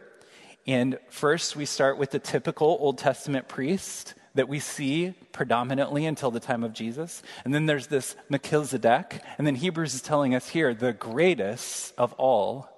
And 0.67 0.99
first, 1.09 1.55
we 1.55 1.65
start 1.65 1.97
with 1.99 2.11
the 2.11 2.19
typical 2.19 2.77
Old 2.81 2.99
Testament 2.99 3.49
priest 3.49 4.15
that 4.35 4.49
we 4.49 4.61
see 4.61 5.15
predominantly 5.33 6.07
until 6.07 6.31
the 6.31 6.41
time 6.41 6.63
of 6.63 6.73
Jesus. 6.73 7.23
And 7.45 7.55
then 7.55 7.67
there's 7.67 7.87
this 7.87 8.17
Melchizedek. 8.29 9.23
And 9.39 9.47
then 9.47 9.55
Hebrews 9.55 9.95
is 9.95 10.03
telling 10.03 10.35
us 10.35 10.49
here 10.49 10.75
the 10.75 10.93
greatest 10.93 11.95
of 11.97 12.13
all 12.15 12.69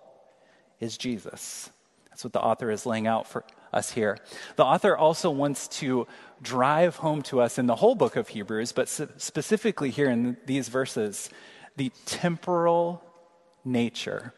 is 0.80 0.96
Jesus. 0.96 1.70
That's 2.10 2.24
what 2.24 2.32
the 2.32 2.40
author 2.40 2.70
is 2.70 2.86
laying 2.86 3.06
out 3.06 3.26
for 3.26 3.44
us 3.72 3.90
here. 3.92 4.18
The 4.56 4.64
author 4.64 4.96
also 4.96 5.30
wants 5.30 5.68
to 5.68 6.06
drive 6.42 6.96
home 6.96 7.22
to 7.22 7.40
us 7.40 7.58
in 7.58 7.66
the 7.66 7.76
whole 7.76 7.94
book 7.94 8.16
of 8.16 8.28
Hebrews, 8.28 8.72
but 8.72 8.88
specifically 8.88 9.90
here 9.90 10.10
in 10.10 10.36
these 10.46 10.68
verses, 10.68 11.30
the 11.76 11.90
temporal 12.06 13.02
nature 13.64 14.32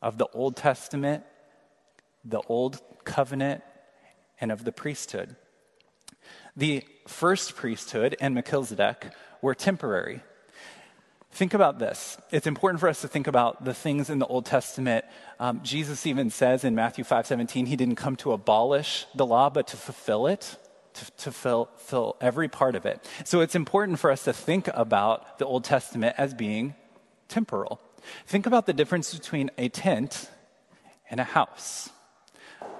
of 0.00 0.18
the 0.18 0.26
Old 0.32 0.56
Testament, 0.56 1.24
the 2.28 2.40
Old 2.48 2.80
Covenant, 3.04 3.62
and 4.40 4.52
of 4.52 4.64
the 4.64 4.72
priesthood. 4.72 5.36
The 6.56 6.84
first 7.06 7.56
priesthood 7.56 8.16
and 8.20 8.34
Melchizedek 8.34 9.12
were 9.40 9.54
temporary. 9.54 10.20
Think 11.30 11.54
about 11.54 11.78
this. 11.78 12.18
It's 12.30 12.46
important 12.46 12.80
for 12.80 12.88
us 12.88 13.00
to 13.02 13.08
think 13.08 13.26
about 13.26 13.64
the 13.64 13.74
things 13.74 14.10
in 14.10 14.18
the 14.18 14.26
Old 14.26 14.46
Testament. 14.46 15.04
Um, 15.38 15.60
Jesus 15.62 16.06
even 16.06 16.30
says 16.30 16.64
in 16.64 16.74
Matthew 16.74 17.04
5:17, 17.04 17.66
he 17.66 17.76
didn't 17.76 17.96
come 17.96 18.16
to 18.16 18.32
abolish 18.32 19.06
the 19.14 19.26
law, 19.26 19.50
but 19.50 19.66
to 19.68 19.76
fulfill 19.76 20.26
it, 20.26 20.56
to, 20.94 21.10
to 21.12 21.32
fill, 21.32 21.68
fill 21.76 22.16
every 22.20 22.48
part 22.48 22.74
of 22.74 22.86
it. 22.86 23.04
So 23.24 23.40
it's 23.40 23.54
important 23.54 23.98
for 23.98 24.10
us 24.10 24.24
to 24.24 24.32
think 24.32 24.68
about 24.74 25.38
the 25.38 25.46
Old 25.46 25.64
Testament 25.64 26.14
as 26.18 26.34
being 26.34 26.74
temporal. 27.28 27.80
Think 28.26 28.46
about 28.46 28.66
the 28.66 28.72
difference 28.72 29.14
between 29.14 29.50
a 29.58 29.68
tent 29.68 30.30
and 31.10 31.20
a 31.20 31.24
house. 31.24 31.90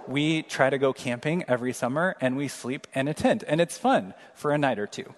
We 0.08 0.42
try 0.42 0.70
to 0.70 0.78
go 0.78 0.92
camping 0.92 1.44
every 1.46 1.72
summer 1.72 2.16
and 2.20 2.36
we 2.36 2.48
sleep 2.48 2.86
in 2.94 3.08
a 3.08 3.14
tent, 3.14 3.44
and 3.46 3.60
it's 3.60 3.76
fun 3.76 4.14
for 4.34 4.52
a 4.52 4.58
night 4.58 4.78
or 4.78 4.86
two. 4.86 5.14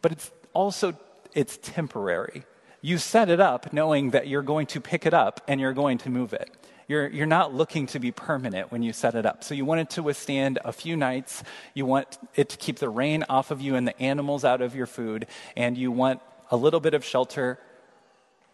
But 0.00 0.12
it's 0.12 0.30
also 0.54 0.94
it's 1.34 1.58
temporary. 1.58 2.44
You 2.80 2.96
set 2.96 3.28
it 3.28 3.40
up 3.40 3.72
knowing 3.72 4.10
that 4.10 4.26
you're 4.26 4.42
going 4.42 4.66
to 4.68 4.80
pick 4.80 5.04
it 5.04 5.12
up 5.12 5.42
and 5.46 5.60
you're 5.60 5.74
going 5.74 5.98
to 5.98 6.10
move 6.10 6.32
it. 6.32 6.50
You're, 6.88 7.08
you're 7.08 7.26
not 7.26 7.54
looking 7.54 7.86
to 7.88 8.00
be 8.00 8.10
permanent 8.10 8.72
when 8.72 8.82
you 8.82 8.92
set 8.92 9.14
it 9.14 9.24
up. 9.24 9.44
So 9.44 9.54
you 9.54 9.64
want 9.64 9.82
it 9.82 9.90
to 9.90 10.02
withstand 10.02 10.58
a 10.64 10.72
few 10.72 10.96
nights. 10.96 11.44
You 11.74 11.86
want 11.86 12.18
it 12.34 12.48
to 12.48 12.56
keep 12.56 12.78
the 12.78 12.88
rain 12.88 13.24
off 13.28 13.52
of 13.52 13.60
you 13.60 13.76
and 13.76 13.86
the 13.86 14.00
animals 14.02 14.44
out 14.44 14.60
of 14.60 14.74
your 14.74 14.86
food. 14.86 15.26
And 15.56 15.78
you 15.78 15.92
want 15.92 16.20
a 16.50 16.56
little 16.56 16.80
bit 16.80 16.94
of 16.94 17.04
shelter, 17.04 17.60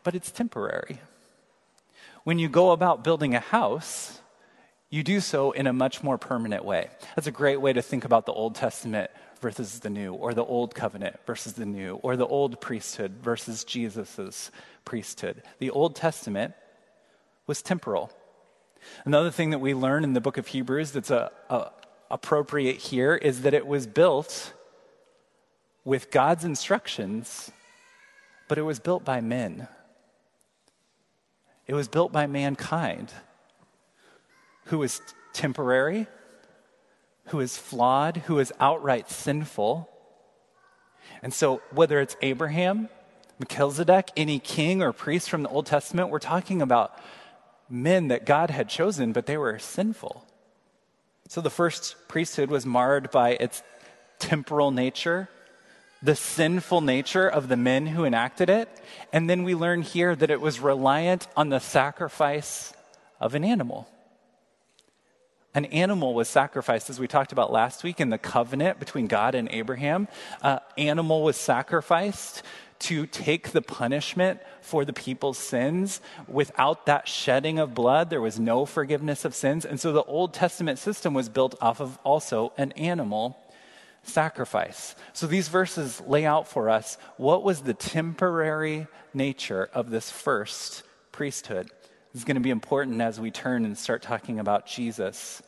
but 0.03 0.15
it's 0.15 0.31
temporary. 0.31 1.01
When 2.25 2.39
you 2.39 2.49
go 2.49 2.73
about 2.73 3.05
building 3.05 3.35
a 3.35 3.41
house, 3.41 4.21
you 4.91 5.03
do 5.03 5.21
so 5.21 5.51
in 5.51 5.67
a 5.67 5.73
much 5.73 6.03
more 6.03 6.17
permanent 6.17 6.65
way. 6.65 6.89
That's 7.15 7.27
a 7.27 7.33
great 7.33 7.61
way 7.61 7.73
to 7.73 7.83
think 7.83 8.05
about 8.05 8.27
the 8.27 8.33
Old 8.33 8.55
Testament 8.55 9.11
versus 9.41 9.81
the 9.81 9.91
new, 9.91 10.15
or 10.15 10.33
the 10.33 10.45
old 10.45 10.75
covenant 10.75 11.17
versus 11.27 11.55
the 11.55 11.67
new, 11.67 11.97
or 11.97 12.17
the 12.17 12.27
old 12.27 12.61
priesthood 12.61 13.13
versus 13.23 13.65
Jesus' 13.65 14.51
priesthood. 14.85 15.43
The 15.59 15.71
Old 15.71 15.95
Testament 15.95 16.55
was 17.47 17.63
temporal. 17.63 18.11
Another 19.05 19.31
thing 19.31 19.51
that 19.51 19.59
we 19.59 19.75
learn 19.75 20.05
in 20.05 20.15
the 20.15 20.21
book 20.21 20.39
of 20.39 20.47
Hebrews 20.47 20.93
that's 20.93 21.11
a, 21.11 21.31
a, 21.51 21.71
appropriate 22.11 22.77
here 22.77 23.15
is 23.15 23.43
that 23.43 23.53
it 23.53 23.67
was 23.67 23.87
built 23.87 24.53
with 25.85 26.11
God's 26.11 26.45
instructions, 26.45 27.51
but 28.49 28.59
it 28.59 28.63
was 28.63 28.79
built 28.79 29.05
by 29.05 29.21
men. 29.21 29.69
It 31.67 31.75
was 31.75 31.89
built 31.89 32.13
by 32.13 32.27
mankind 32.27 33.13
who 34.67 34.83
is 34.83 35.01
temporary 35.33 36.07
who 37.27 37.41
is 37.41 37.57
flawed, 37.57 38.19
who 38.27 38.39
is 38.39 38.53
outright 38.61 39.11
sinful. 39.11 39.89
And 41.23 41.33
so, 41.33 41.61
whether 41.73 42.01
it's 42.01 42.17
Abraham, 42.23 42.89
Melchizedek, 43.39 44.11
any 44.17 44.39
king 44.39 44.83
or 44.83 44.93
priest 44.93 45.29
from 45.29 45.43
the 45.43 45.49
Old 45.49 45.67
Testament, 45.67 46.11
we're 46.11 46.19
talking 46.19 46.63
about 46.63 46.97
men 47.69 48.09
that 48.09 48.27
God 48.27 48.51
had 48.51 48.69
chosen, 48.69 49.13
but 49.13 49.27
they 49.27 49.37
were 49.37 49.59
sinful. 49.59 50.25
So, 51.29 51.41
the 51.41 51.51
first 51.51 51.97
priesthood 52.09 52.51
was 52.51 52.65
marred 52.65 53.11
by 53.11 53.31
its 53.31 53.63
temporal 54.19 54.71
nature, 54.71 55.29
the 56.03 56.17
sinful 56.17 56.81
nature 56.81 57.29
of 57.29 57.49
the 57.49 57.57
men 57.57 57.87
who 57.87 58.05
enacted 58.05 58.49
it. 58.49 58.69
And 59.13 59.29
then 59.29 59.43
we 59.43 59.55
learn 59.55 59.83
here 59.83 60.15
that 60.15 60.31
it 60.31 60.41
was 60.41 60.61
reliant 60.61 61.27
on 61.37 61.49
the 61.49 61.59
sacrifice 61.59 62.73
of 63.21 63.35
an 63.35 63.43
animal. 63.43 63.89
An 65.57 65.65
animal 65.65 66.13
was 66.13 66.29
sacrificed, 66.29 66.91
as 66.91 67.01
we 67.01 67.09
talked 67.09 67.33
about 67.33 67.51
last 67.51 67.83
week 67.83 67.99
in 67.99 68.11
the 68.11 68.19
covenant 68.19 68.79
between 68.79 69.07
God 69.07 69.35
and 69.35 69.49
Abraham. 69.51 70.07
An 70.43 70.61
animal 70.77 71.23
was 71.23 71.39
sacrificed 71.39 72.43
to 72.81 73.07
take 73.07 73.53
the 73.53 73.63
punishment 73.63 74.41
for 74.61 74.85
the 74.85 74.93
people's 74.93 75.39
sins. 75.39 76.03
Without 76.29 76.85
that 76.85 77.09
shedding 77.09 77.59
of 77.59 77.73
blood, 77.73 78.11
there 78.11 78.21
was 78.21 78.39
no 78.39 78.67
forgiveness 78.67 79.25
of 79.25 79.35
sins. 79.35 79.65
And 79.65 79.81
so 79.81 79.95
the 79.95 80.03
Old 80.03 80.35
Testament 80.35 80.79
system 80.79 81.15
was 81.15 81.31
built 81.31 81.55
off 81.59 81.81
of 81.81 81.99
also 82.05 82.53
an 82.59 82.73
animal 82.73 83.39
sacrifice. 84.03 84.95
So 85.15 85.27
these 85.27 85.49
verses 85.49 86.03
lay 86.03 86.27
out 86.27 86.47
for 86.47 86.69
us 86.69 86.99
what 87.17 87.43
was 87.43 87.63
the 87.63 87.73
temporary 87.73 88.89
nature 89.15 89.71
of 89.73 89.89
this 89.89 90.11
first 90.11 90.83
priesthood. 91.13 91.71
This 92.13 92.21
is 92.21 92.25
going 92.25 92.37
to 92.37 92.43
be 92.43 92.51
important 92.51 93.01
as 93.01 93.19
we 93.19 93.31
turn 93.31 93.65
and 93.65 93.77
start 93.77 94.03
talking 94.03 94.39
about 94.39 94.67
Jesus 94.67 95.43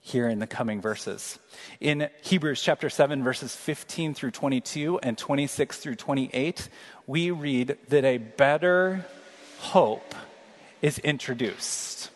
here 0.00 0.28
in 0.28 0.38
the 0.38 0.46
coming 0.46 0.80
verses. 0.80 1.38
In 1.80 2.08
Hebrews 2.22 2.62
chapter 2.62 2.88
7, 2.88 3.22
verses 3.22 3.54
15 3.54 4.14
through 4.14 4.30
22 4.30 4.98
and 5.00 5.18
26 5.18 5.78
through 5.78 5.96
28, 5.96 6.68
we 7.06 7.30
read 7.30 7.76
that 7.88 8.04
a 8.04 8.18
better 8.18 9.04
hope 9.58 10.14
is 10.80 10.98
introduced. 11.00 12.10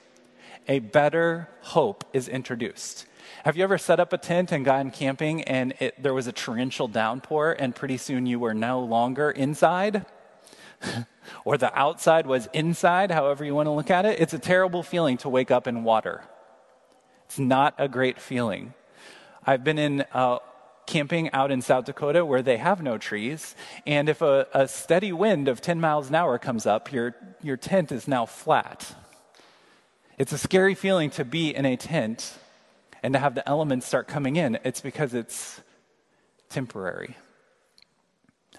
A 0.69 0.79
better 0.79 1.49
hope 1.61 2.05
is 2.13 2.29
introduced. 2.29 3.07
Have 3.45 3.57
you 3.57 3.65
ever 3.65 3.79
set 3.79 3.99
up 3.99 4.13
a 4.13 4.19
tent 4.19 4.53
and 4.53 4.65
gone 4.65 4.91
camping 4.93 5.43
and 5.43 5.75
it, 5.81 6.01
there 6.01 6.15
was 6.15 6.29
a 6.29 6.33
torrential 6.33 6.87
downpour 6.87 7.57
and 7.59 7.75
pretty 7.75 7.97
soon 7.97 8.27
you 8.27 8.39
were 8.39 8.55
no 8.55 8.81
longer 8.81 9.31
inside? 9.31 10.07
or 11.45 11.59
the 11.59 11.77
outside 11.77 12.27
was 12.27 12.49
inside, 12.53 13.11
however 13.11 13.45
you 13.45 13.55
want 13.55 13.67
to 13.67 13.73
look 13.73 13.91
at 13.91 14.07
it? 14.07 14.21
It's 14.21 14.33
a 14.33 14.39
terrible 14.39 14.83
feeling 14.83 15.17
to 15.19 15.29
wake 15.29 15.51
up 15.51 15.67
in 15.67 15.85
water. 15.85 16.23
It's 17.33 17.39
not 17.39 17.75
a 17.79 17.89
great 17.89 18.21
feeling. 18.21 18.75
I've 19.47 19.65
been 19.65 19.79
in 19.79 20.05
uh, 20.13 20.41
camping 20.85 21.33
out 21.33 21.51
in 21.51 21.63
South 21.63 21.87
Dakota 21.87 22.27
where 22.27 22.43
they 22.43 22.59
have 22.59 22.83
no 22.83 22.99
trees, 22.99 23.57
and 23.87 24.11
if 24.11 24.21
a, 24.21 24.47
a 24.53 24.69
steady 24.69 25.15
wind 25.15 25.49
of 25.49 25.63
10 25.63 25.81
miles 25.81 26.11
an 26.11 26.15
hour 26.15 26.39
comes 26.39 26.67
up, 26.67 26.93
your, 26.93 27.17
your 27.43 27.57
tent 27.57 27.91
is 27.91 28.07
now 28.07 28.27
flat. 28.27 28.95
It's 30.19 30.33
a 30.33 30.37
scary 30.37 30.75
feeling 30.75 31.09
to 31.13 31.25
be 31.25 31.55
in 31.55 31.65
a 31.65 31.75
tent 31.75 32.35
and 33.03 33.15
to 33.15 33.19
have 33.19 33.35
the 33.35 33.49
elements 33.49 33.87
start 33.87 34.09
coming 34.09 34.37
in. 34.37 34.59
It's 34.63 34.83
because 34.83 35.15
it's 35.15 35.63
temporary. 36.51 37.17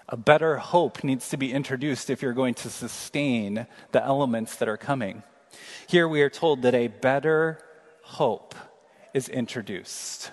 A 0.08 0.16
better 0.16 0.56
hope 0.56 1.04
needs 1.04 1.28
to 1.28 1.36
be 1.36 1.52
introduced 1.52 2.10
if 2.10 2.22
you're 2.22 2.32
going 2.32 2.54
to 2.54 2.70
sustain 2.70 3.68
the 3.92 4.04
elements 4.04 4.56
that 4.56 4.68
are 4.68 4.76
coming. 4.76 5.22
Here 5.86 6.08
we 6.08 6.22
are 6.22 6.30
told 6.30 6.62
that 6.62 6.74
a 6.74 6.88
better 6.88 7.60
hope 8.04 8.54
is 9.12 9.28
introduced. 9.28 10.30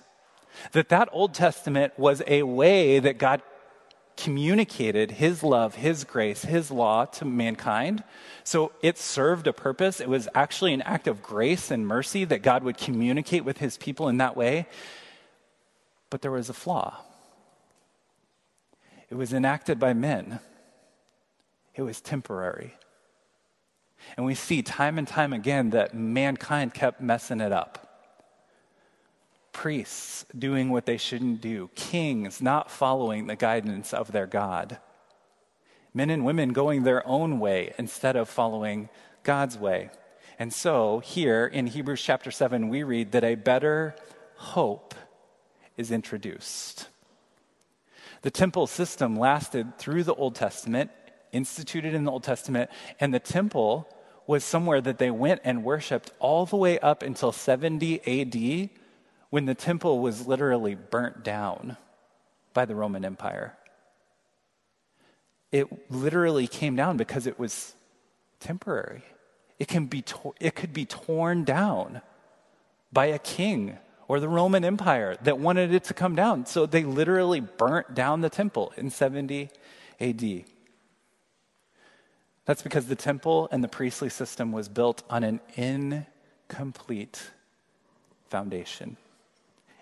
That 0.73 0.89
that 0.89 1.09
Old 1.11 1.33
Testament 1.33 1.97
was 1.97 2.21
a 2.27 2.43
way 2.43 2.99
that 2.99 3.17
God 3.17 3.41
communicated 4.17 5.11
his 5.11 5.41
love, 5.41 5.75
his 5.75 6.03
grace, 6.03 6.43
his 6.43 6.69
law 6.69 7.05
to 7.05 7.25
mankind. 7.25 8.03
So 8.43 8.71
it 8.81 8.97
served 8.97 9.47
a 9.47 9.53
purpose. 9.53 9.99
It 9.99 10.09
was 10.09 10.27
actually 10.35 10.73
an 10.73 10.81
act 10.83 11.07
of 11.07 11.23
grace 11.23 11.71
and 11.71 11.87
mercy 11.87 12.25
that 12.25 12.43
God 12.43 12.63
would 12.63 12.77
communicate 12.77 13.45
with 13.45 13.57
his 13.57 13.77
people 13.77 14.09
in 14.09 14.17
that 14.17 14.37
way. 14.37 14.67
But 16.09 16.21
there 16.21 16.31
was 16.31 16.49
a 16.49 16.53
flaw. 16.53 16.97
It 19.09 19.15
was 19.15 19.33
enacted 19.33 19.79
by 19.79 19.93
men. 19.93 20.39
It 21.73 21.81
was 21.81 22.01
temporary. 22.01 22.75
And 24.17 24.25
we 24.25 24.35
see 24.35 24.61
time 24.61 24.97
and 24.97 25.07
time 25.07 25.33
again 25.33 25.71
that 25.71 25.93
mankind 25.93 26.73
kept 26.73 27.01
messing 27.01 27.41
it 27.41 27.51
up. 27.51 27.87
Priests 29.51 30.25
doing 30.37 30.69
what 30.69 30.85
they 30.85 30.97
shouldn't 30.97 31.41
do, 31.41 31.69
kings 31.75 32.41
not 32.41 32.71
following 32.71 33.27
the 33.27 33.35
guidance 33.35 33.93
of 33.93 34.11
their 34.11 34.27
God, 34.27 34.77
men 35.93 36.09
and 36.09 36.25
women 36.25 36.53
going 36.53 36.83
their 36.83 37.05
own 37.05 37.39
way 37.39 37.73
instead 37.77 38.15
of 38.15 38.29
following 38.29 38.89
God's 39.23 39.57
way. 39.57 39.89
And 40.39 40.53
so, 40.53 40.99
here 40.99 41.45
in 41.45 41.67
Hebrews 41.67 42.01
chapter 42.01 42.31
7, 42.31 42.69
we 42.69 42.83
read 42.83 43.11
that 43.11 43.23
a 43.23 43.35
better 43.35 43.95
hope 44.35 44.95
is 45.77 45.91
introduced. 45.91 46.87
The 48.21 48.31
temple 48.31 48.67
system 48.67 49.15
lasted 49.15 49.77
through 49.77 50.03
the 50.03 50.15
Old 50.15 50.35
Testament, 50.35 50.91
instituted 51.31 51.93
in 51.93 52.03
the 52.03 52.11
Old 52.11 52.23
Testament, 52.23 52.69
and 52.99 53.13
the 53.13 53.19
temple 53.19 53.87
was 54.27 54.43
somewhere 54.43 54.81
that 54.81 54.97
they 54.97 55.11
went 55.11 55.41
and 55.43 55.63
worshiped 55.63 56.11
all 56.19 56.45
the 56.45 56.55
way 56.55 56.79
up 56.79 57.03
until 57.03 57.31
70 57.31 58.01
AD 58.05 58.69
when 59.29 59.45
the 59.45 59.55
temple 59.55 59.99
was 59.99 60.27
literally 60.27 60.75
burnt 60.75 61.23
down 61.23 61.77
by 62.53 62.65
the 62.65 62.75
Roman 62.75 63.03
Empire. 63.03 63.57
It 65.51 65.91
literally 65.91 66.47
came 66.47 66.75
down 66.75 66.97
because 66.97 67.27
it 67.27 67.39
was 67.39 67.73
temporary. 68.39 69.03
It, 69.59 69.67
can 69.67 69.85
be 69.85 70.01
to- 70.03 70.33
it 70.39 70.55
could 70.55 70.73
be 70.73 70.85
torn 70.85 71.43
down 71.43 72.01
by 72.91 73.07
a 73.07 73.19
king 73.19 73.77
or 74.07 74.19
the 74.19 74.29
Roman 74.29 74.65
Empire 74.65 75.17
that 75.23 75.39
wanted 75.39 75.73
it 75.73 75.85
to 75.85 75.93
come 75.93 76.15
down. 76.15 76.45
So 76.45 76.65
they 76.65 76.83
literally 76.83 77.39
burnt 77.39 77.93
down 77.93 78.21
the 78.21 78.29
temple 78.29 78.73
in 78.75 78.89
70 78.89 79.49
AD. 79.99 80.45
That's 82.45 82.61
because 82.61 82.87
the 82.87 82.95
temple 82.95 83.47
and 83.51 83.63
the 83.63 83.67
priestly 83.67 84.09
system 84.09 84.51
was 84.51 84.67
built 84.67 85.03
on 85.09 85.23
an 85.23 85.39
incomplete 85.55 87.31
foundation. 88.29 88.97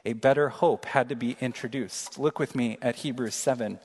A 0.06 0.14
better 0.14 0.50
hope 0.50 0.86
had 0.86 1.10
to 1.10 1.16
be 1.16 1.38
introduced. 1.40 2.18
Look 2.18 2.40
with 2.40 2.56
me 2.56 2.78
at 2.82 2.98
Hebrews 2.98 3.36
7, 3.36 3.80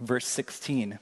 verse 0.00 0.26
16. 0.26 0.98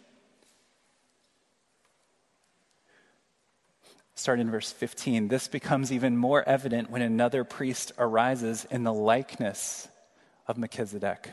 Start 4.14 4.40
in 4.40 4.50
verse 4.50 4.70
15. 4.70 5.28
This 5.28 5.48
becomes 5.48 5.90
even 5.90 6.16
more 6.16 6.46
evident 6.48 6.90
when 6.90 7.02
another 7.02 7.44
priest 7.44 7.92
arises 7.98 8.66
in 8.70 8.84
the 8.84 8.92
likeness 8.92 9.88
of 10.46 10.58
Melchizedek, 10.58 11.30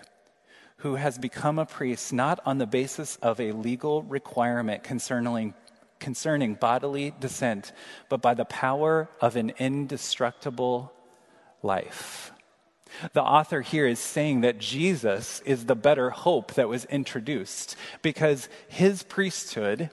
who 0.80 0.96
has 0.96 1.18
become 1.18 1.60
a 1.60 1.66
priest 1.66 2.14
not 2.14 2.40
on 2.46 2.58
the 2.58 2.68
basis 2.68 3.18
of 3.18 3.40
a 3.40 3.52
legal 3.52 4.04
requirement 4.04 4.84
concerning, 4.84 5.54
concerning 6.00 6.56
bodily 6.56 7.14
descent, 7.20 7.72
but 8.08 8.22
by 8.22 8.34
the 8.34 8.46
power 8.46 9.10
of 9.22 9.36
an 9.36 9.52
indestructible 9.60 10.92
life. 11.62 12.32
The 13.14 13.22
author 13.22 13.62
here 13.62 13.86
is 13.86 14.00
saying 14.00 14.42
that 14.42 14.58
Jesus 14.58 15.42
is 15.42 15.66
the 15.66 15.76
better 15.76 16.10
hope 16.10 16.54
that 16.54 16.70
was 16.70 16.86
introduced 16.86 17.76
because 18.02 18.50
his 18.68 19.04
priesthood, 19.04 19.90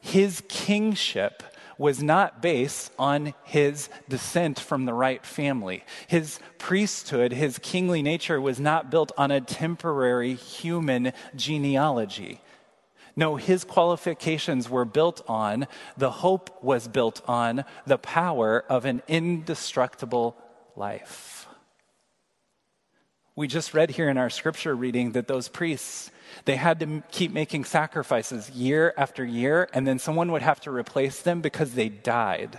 his 0.00 0.42
kingship, 0.48 1.42
was 1.78 2.02
not 2.02 2.40
based 2.42 2.92
on 2.98 3.34
his 3.44 3.88
descent 4.08 4.58
from 4.58 4.84
the 4.84 4.94
right 4.94 5.24
family. 5.24 5.84
His 6.06 6.38
priesthood, 6.58 7.32
his 7.32 7.58
kingly 7.58 8.02
nature, 8.02 8.40
was 8.40 8.60
not 8.60 8.90
built 8.90 9.12
on 9.16 9.30
a 9.30 9.40
temporary 9.40 10.34
human 10.34 11.12
genealogy. 11.34 12.40
No, 13.16 13.36
his 13.36 13.64
qualifications 13.64 14.68
were 14.68 14.84
built 14.84 15.22
on, 15.28 15.66
the 15.96 16.10
hope 16.10 16.62
was 16.62 16.88
built 16.88 17.22
on 17.28 17.64
the 17.86 17.98
power 17.98 18.64
of 18.68 18.84
an 18.84 19.02
indestructible 19.06 20.36
life. 20.74 21.46
We 23.36 23.48
just 23.48 23.74
read 23.74 23.90
here 23.90 24.08
in 24.08 24.16
our 24.16 24.30
scripture 24.30 24.76
reading 24.76 25.12
that 25.12 25.26
those 25.26 25.48
priests 25.48 26.10
they 26.44 26.56
had 26.56 26.80
to 26.80 27.02
keep 27.10 27.32
making 27.32 27.64
sacrifices 27.64 28.50
year 28.50 28.92
after 28.96 29.24
year, 29.24 29.68
and 29.72 29.86
then 29.86 29.98
someone 29.98 30.32
would 30.32 30.42
have 30.42 30.60
to 30.60 30.70
replace 30.70 31.20
them 31.22 31.40
because 31.40 31.72
they 31.72 31.88
died. 31.88 32.58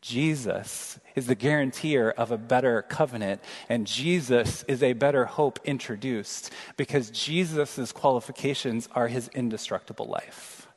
Jesus 0.00 0.98
is 1.14 1.26
the 1.26 1.34
guarantor 1.34 2.10
of 2.10 2.30
a 2.30 2.38
better 2.38 2.82
covenant, 2.82 3.42
and 3.68 3.86
Jesus 3.86 4.64
is 4.66 4.82
a 4.82 4.94
better 4.94 5.26
hope 5.26 5.58
introduced 5.64 6.50
because 6.76 7.10
Jesus' 7.10 7.92
qualifications 7.92 8.88
are 8.92 9.08
his 9.08 9.28
indestructible 9.28 10.06
life. 10.06 10.68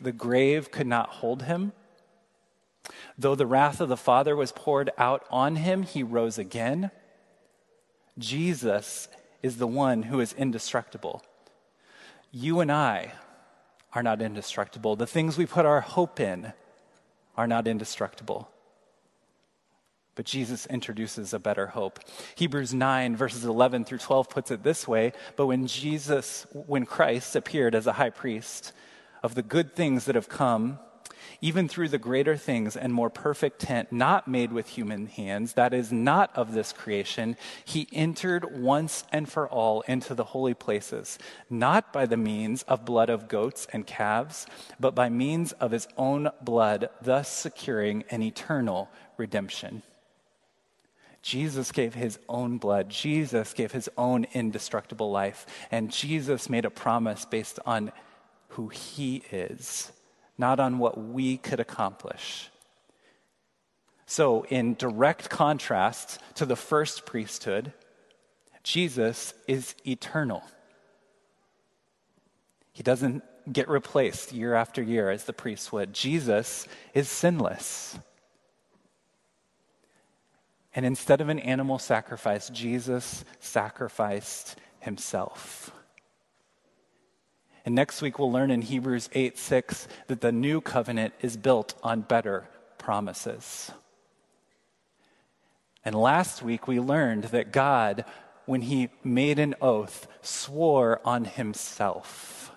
The 0.00 0.12
grave 0.12 0.70
could 0.70 0.86
not 0.86 1.08
hold 1.08 1.42
him. 1.42 1.72
Though 3.18 3.34
the 3.34 3.46
wrath 3.46 3.80
of 3.80 3.88
the 3.88 3.96
Father 3.96 4.36
was 4.36 4.52
poured 4.52 4.90
out 4.96 5.24
on 5.30 5.56
him, 5.56 5.82
he 5.82 6.02
rose 6.02 6.38
again. 6.38 6.90
Jesus 8.18 9.08
is 9.42 9.56
the 9.56 9.66
one 9.66 10.04
who 10.04 10.20
is 10.20 10.32
indestructible. 10.32 11.22
You 12.30 12.60
and 12.60 12.70
I 12.70 13.12
are 13.92 14.02
not 14.02 14.22
indestructible. 14.22 14.96
The 14.96 15.06
things 15.06 15.36
we 15.36 15.46
put 15.46 15.66
our 15.66 15.80
hope 15.80 16.20
in 16.20 16.52
are 17.36 17.46
not 17.46 17.66
indestructible. 17.66 18.48
But 20.14 20.26
Jesus 20.26 20.66
introduces 20.66 21.32
a 21.32 21.38
better 21.38 21.68
hope. 21.68 21.98
Hebrews 22.34 22.74
9, 22.74 23.16
verses 23.16 23.44
11 23.44 23.84
through 23.84 23.98
12 23.98 24.28
puts 24.28 24.50
it 24.50 24.62
this 24.62 24.86
way 24.86 25.12
But 25.36 25.46
when 25.46 25.66
Jesus, 25.66 26.46
when 26.52 26.84
Christ 26.84 27.34
appeared 27.34 27.74
as 27.74 27.86
a 27.86 27.94
high 27.94 28.10
priest 28.10 28.72
of 29.22 29.34
the 29.34 29.42
good 29.42 29.74
things 29.74 30.04
that 30.04 30.14
have 30.14 30.28
come, 30.28 30.78
even 31.42 31.66
through 31.66 31.88
the 31.88 31.98
greater 31.98 32.36
things 32.36 32.76
and 32.76 32.94
more 32.94 33.10
perfect 33.10 33.58
tent, 33.58 33.90
not 33.90 34.28
made 34.28 34.52
with 34.52 34.68
human 34.68 35.06
hands, 35.08 35.54
that 35.54 35.74
is 35.74 35.92
not 35.92 36.30
of 36.36 36.52
this 36.52 36.72
creation, 36.72 37.36
he 37.64 37.88
entered 37.92 38.56
once 38.56 39.02
and 39.10 39.28
for 39.28 39.48
all 39.48 39.80
into 39.82 40.14
the 40.14 40.24
holy 40.24 40.54
places, 40.54 41.18
not 41.50 41.92
by 41.92 42.06
the 42.06 42.16
means 42.16 42.62
of 42.62 42.84
blood 42.84 43.10
of 43.10 43.26
goats 43.26 43.66
and 43.72 43.88
calves, 43.88 44.46
but 44.78 44.94
by 44.94 45.08
means 45.08 45.50
of 45.52 45.72
his 45.72 45.88
own 45.98 46.30
blood, 46.40 46.88
thus 47.02 47.28
securing 47.28 48.04
an 48.08 48.22
eternal 48.22 48.88
redemption. 49.16 49.82
Jesus 51.22 51.72
gave 51.72 51.94
his 51.94 52.20
own 52.28 52.58
blood. 52.58 52.88
Jesus 52.88 53.52
gave 53.52 53.72
his 53.72 53.88
own 53.96 54.26
indestructible 54.32 55.10
life. 55.10 55.46
And 55.70 55.92
Jesus 55.92 56.50
made 56.50 56.64
a 56.64 56.70
promise 56.70 57.24
based 57.24 57.60
on 57.64 57.92
who 58.48 58.68
he 58.68 59.22
is 59.30 59.92
not 60.38 60.60
on 60.60 60.78
what 60.78 60.98
we 60.98 61.36
could 61.36 61.60
accomplish. 61.60 62.50
So, 64.06 64.44
in 64.44 64.74
direct 64.74 65.30
contrast 65.30 66.18
to 66.34 66.44
the 66.44 66.56
first 66.56 67.06
priesthood, 67.06 67.72
Jesus 68.62 69.34
is 69.48 69.74
eternal. 69.86 70.42
He 72.72 72.82
doesn't 72.82 73.22
get 73.50 73.68
replaced 73.68 74.32
year 74.32 74.54
after 74.54 74.82
year 74.82 75.10
as 75.10 75.24
the 75.24 75.32
priest 75.32 75.72
would. 75.72 75.92
Jesus 75.92 76.66
is 76.94 77.08
sinless. 77.08 77.98
And 80.74 80.86
instead 80.86 81.20
of 81.20 81.28
an 81.28 81.38
animal 81.38 81.78
sacrifice, 81.78 82.48
Jesus 82.48 83.24
sacrificed 83.40 84.56
himself. 84.80 85.70
And 87.64 87.74
next 87.74 88.02
week, 88.02 88.18
we'll 88.18 88.32
learn 88.32 88.50
in 88.50 88.62
Hebrews 88.62 89.08
8 89.12 89.38
6 89.38 89.88
that 90.08 90.20
the 90.20 90.32
new 90.32 90.60
covenant 90.60 91.14
is 91.20 91.36
built 91.36 91.74
on 91.82 92.00
better 92.00 92.48
promises. 92.78 93.70
And 95.84 95.94
last 95.94 96.42
week, 96.42 96.66
we 96.66 96.80
learned 96.80 97.24
that 97.24 97.52
God, 97.52 98.04
when 98.46 98.62
he 98.62 98.90
made 99.02 99.38
an 99.38 99.54
oath, 99.60 100.06
swore 100.20 101.00
on 101.04 101.24
himself. 101.24 102.52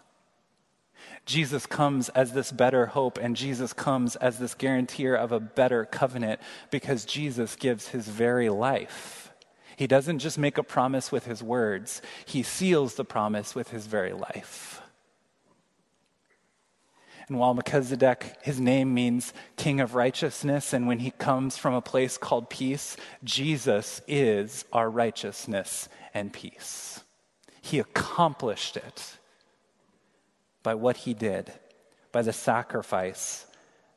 Jesus 1.25 1.65
comes 1.65 2.09
as 2.09 2.33
this 2.33 2.51
better 2.51 2.87
hope, 2.87 3.17
and 3.17 3.35
Jesus 3.35 3.73
comes 3.73 4.15
as 4.17 4.37
this 4.37 4.53
guarantor 4.53 5.15
of 5.15 5.31
a 5.31 5.39
better 5.39 5.85
covenant 5.85 6.39
because 6.69 7.03
Jesus 7.03 7.55
gives 7.55 7.87
his 7.87 8.07
very 8.07 8.49
life. 8.49 9.31
He 9.75 9.87
doesn't 9.87 10.19
just 10.19 10.37
make 10.37 10.57
a 10.57 10.63
promise 10.63 11.11
with 11.11 11.25
his 11.25 11.41
words, 11.41 12.01
he 12.25 12.43
seals 12.43 12.95
the 12.95 13.05
promise 13.05 13.55
with 13.55 13.71
his 13.71 13.87
very 13.87 14.13
life. 14.13 14.81
And 17.27 17.39
while 17.39 17.53
Melchizedek, 17.53 18.37
his 18.43 18.59
name 18.59 18.93
means 18.93 19.33
king 19.57 19.79
of 19.79 19.95
righteousness, 19.95 20.73
and 20.73 20.87
when 20.87 20.99
he 20.99 21.11
comes 21.11 21.57
from 21.57 21.73
a 21.73 21.81
place 21.81 22.17
called 22.17 22.49
peace, 22.49 22.97
Jesus 23.23 24.01
is 24.07 24.63
our 24.71 24.89
righteousness 24.89 25.89
and 26.13 26.31
peace. 26.31 27.03
He 27.61 27.79
accomplished 27.79 28.77
it 28.77 29.17
by 30.61 30.75
what 30.75 30.97
he 30.97 31.15
did, 31.15 31.51
by 32.11 32.21
the 32.21 32.33
sacrifice 32.33 33.47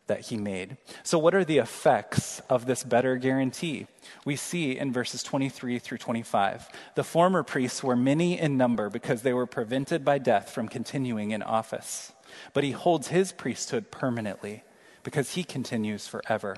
that 0.07 0.23
he 0.23 0.37
made. 0.37 0.79
So, 1.03 1.19
what 1.19 1.35
are 1.35 1.45
the 1.45 1.59
effects 1.59 2.41
of 2.49 2.65
this 2.65 2.83
better 2.83 3.17
guarantee? 3.17 3.87
We 4.25 4.37
see 4.37 4.77
in 4.77 4.91
verses 4.93 5.23
23 5.23 5.79
through 5.79 5.99
25. 5.99 6.69
The 6.95 7.05
former 7.05 7.43
priests 7.43 7.83
were 7.83 7.97
many 7.97 8.39
in 8.39 8.57
number 8.57 8.89
because 8.89 9.21
they 9.21 9.35
were 9.35 9.47
prevented 9.47 10.05
by 10.05 10.19
death 10.19 10.51
from 10.51 10.69
continuing 10.69 11.31
in 11.31 11.43
office. 11.43 12.13
But 12.53 12.65
he 12.65 12.73
holds 12.73 13.09
his 13.09 13.33
priesthood 13.33 13.91
permanently 13.91 14.65
because 15.03 15.33
he 15.33 15.45
continues 15.45 16.07
forever. 16.07 16.57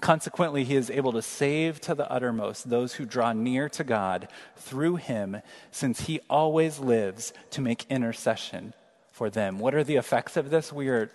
Consequently, 0.00 0.64
he 0.64 0.76
is 0.76 0.90
able 0.90 1.12
to 1.12 1.22
save 1.22 1.80
to 1.82 1.94
the 1.94 2.10
uttermost 2.10 2.70
those 2.70 2.94
who 2.94 3.04
draw 3.04 3.32
near 3.32 3.68
to 3.68 3.84
God 3.84 4.28
through 4.56 4.96
him, 4.96 5.42
since 5.70 6.02
he 6.02 6.20
always 6.30 6.78
lives 6.78 7.32
to 7.50 7.60
make 7.60 7.84
intercession 7.90 8.72
for 9.12 9.28
them. 9.28 9.58
What 9.58 9.74
are 9.74 9.84
the 9.84 9.96
effects 9.96 10.36
of 10.36 10.50
this? 10.50 10.72
We 10.72 10.88
are 10.88 11.10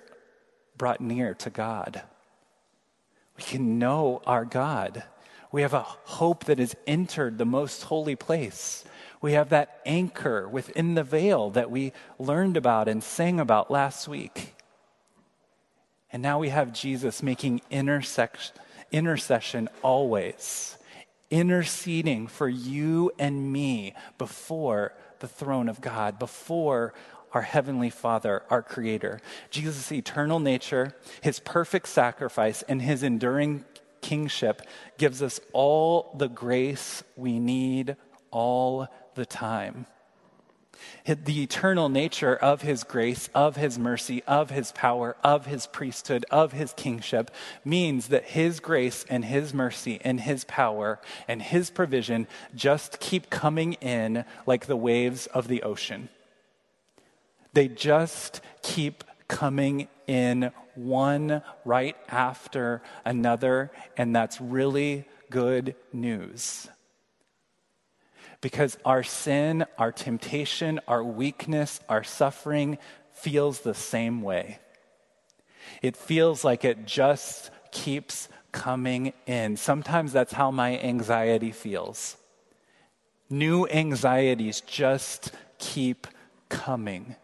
brought 0.78 1.02
near 1.02 1.34
to 1.34 1.50
God. 1.50 2.04
We 3.38 3.44
can 3.44 3.80
know 3.80 4.22
our 4.28 4.46
God. 4.46 5.04
We 5.52 5.62
have 5.64 5.74
a 5.74 5.82
hope 5.82 6.46
that 6.46 6.60
has 6.60 6.76
entered 6.86 7.38
the 7.38 7.46
most 7.46 7.84
holy 7.84 8.16
place. 8.16 8.84
We 9.22 9.34
have 9.34 9.50
that 9.50 9.82
anchor 9.86 10.48
within 10.48 10.96
the 10.96 11.04
veil 11.04 11.50
that 11.52 11.72
we 11.72 11.94
learned 12.20 12.58
about 12.58 12.88
and 12.88 13.04
sang 13.04 13.40
about 13.40 13.72
last 13.72 14.08
week. 14.08 14.56
And 16.12 16.22
now 16.22 16.40
we 16.40 16.50
have 16.50 16.74
Jesus 16.74 17.24
making 17.24 17.62
intercession 17.70 19.70
always, 19.82 20.78
interceding 21.30 22.28
for 22.28 22.48
you 22.48 23.12
and 23.20 23.52
me 23.52 23.94
before 24.18 24.94
the 25.20 25.28
throne 25.28 25.68
of 25.68 25.82
God, 25.82 26.20
before 26.20 26.94
our 27.34 27.42
Heavenly 27.42 27.90
Father, 27.90 28.44
our 28.50 28.62
Creator. 28.62 29.20
Jesus' 29.50 29.92
eternal 29.92 30.40
nature, 30.40 30.96
His 31.22 31.40
perfect 31.40 31.90
sacrifice, 31.90 32.62
and 32.62 32.82
His 32.82 33.04
enduring 33.04 33.66
kingship 34.02 34.62
gives 34.98 35.22
us 35.22 35.42
all 35.52 36.16
the 36.18 36.30
grace 36.30 37.04
we 37.18 37.40
need 37.40 37.98
all 38.32 38.88
the 39.16 39.26
time 39.26 39.88
the 41.06 41.44
eternal 41.44 41.90
nature 41.90 42.36
of 42.36 42.62
his 42.62 42.84
grace, 42.84 43.30
of 43.34 43.56
his 43.56 43.78
mercy, 43.78 44.24
of 44.24 44.50
his 44.50 44.72
power, 44.72 45.16
of 45.24 45.46
his 45.46 45.68
priesthood, 45.68 46.26
of 46.32 46.52
his 46.52 46.74
kingship 46.74 47.32
means 47.64 48.08
that 48.08 48.26
his 48.26 48.60
grace 48.60 49.06
and 49.10 49.26
his 49.26 49.54
mercy 49.54 50.00
and 50.04 50.20
his 50.22 50.44
power 50.46 51.00
and 51.28 51.42
his 51.42 51.70
provision 51.70 52.28
just 52.54 53.00
keep 53.00 53.30
coming 53.30 53.74
in 53.74 54.26
like 54.46 54.66
the 54.66 54.76
waves 54.76 55.28
of 55.28 55.48
the 55.48 55.64
ocean. 55.64 56.10
They 57.54 57.68
just 57.68 58.42
keep 58.62 59.04
coming 59.28 59.88
in 60.08 60.52
one 60.76 61.42
right 61.64 61.96
after 62.10 62.82
another, 63.06 63.72
and 63.96 64.16
that's 64.16 64.42
really 64.42 65.06
good 65.30 65.76
news 65.94 66.68
because 68.46 68.78
our 68.86 69.02
sin, 69.02 69.66
our 69.80 69.92
temptation, 69.92 70.80
our 70.88 71.04
weakness, 71.04 71.80
our 71.90 72.04
suffering 72.04 72.78
feels 73.12 73.62
the 73.62 73.74
same 73.74 74.22
way. 74.22 74.60
It 75.82 75.98
feels 75.98 76.44
like 76.44 76.64
it 76.64 76.86
just 76.86 77.50
keeps 77.72 78.30
coming 78.52 79.14
in. 79.26 79.58
Sometimes 79.58 80.14
that's 80.14 80.34
how 80.34 80.52
my 80.52 80.78
anxiety 80.78 81.50
feels. 81.50 82.18
New 83.32 83.66
anxieties 83.66 84.62
just 84.62 85.32
keep 85.58 86.06
coming. 86.48 87.16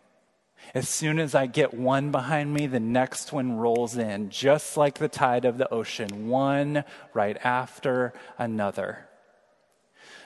As 0.73 0.89
soon 0.89 1.19
as 1.19 1.36
I 1.36 1.45
get 1.45 1.71
one 1.71 2.10
behind 2.10 2.51
me, 2.51 2.65
the 2.65 2.79
next 2.79 3.31
one 3.31 3.57
rolls 3.57 3.95
in, 3.95 4.31
just 4.31 4.75
like 4.75 4.97
the 4.97 5.07
tide 5.07 5.45
of 5.45 5.60
the 5.60 5.71
ocean, 5.71 6.29
one 6.29 6.84
right 7.13 7.38
after 7.43 8.12
another. 8.39 9.05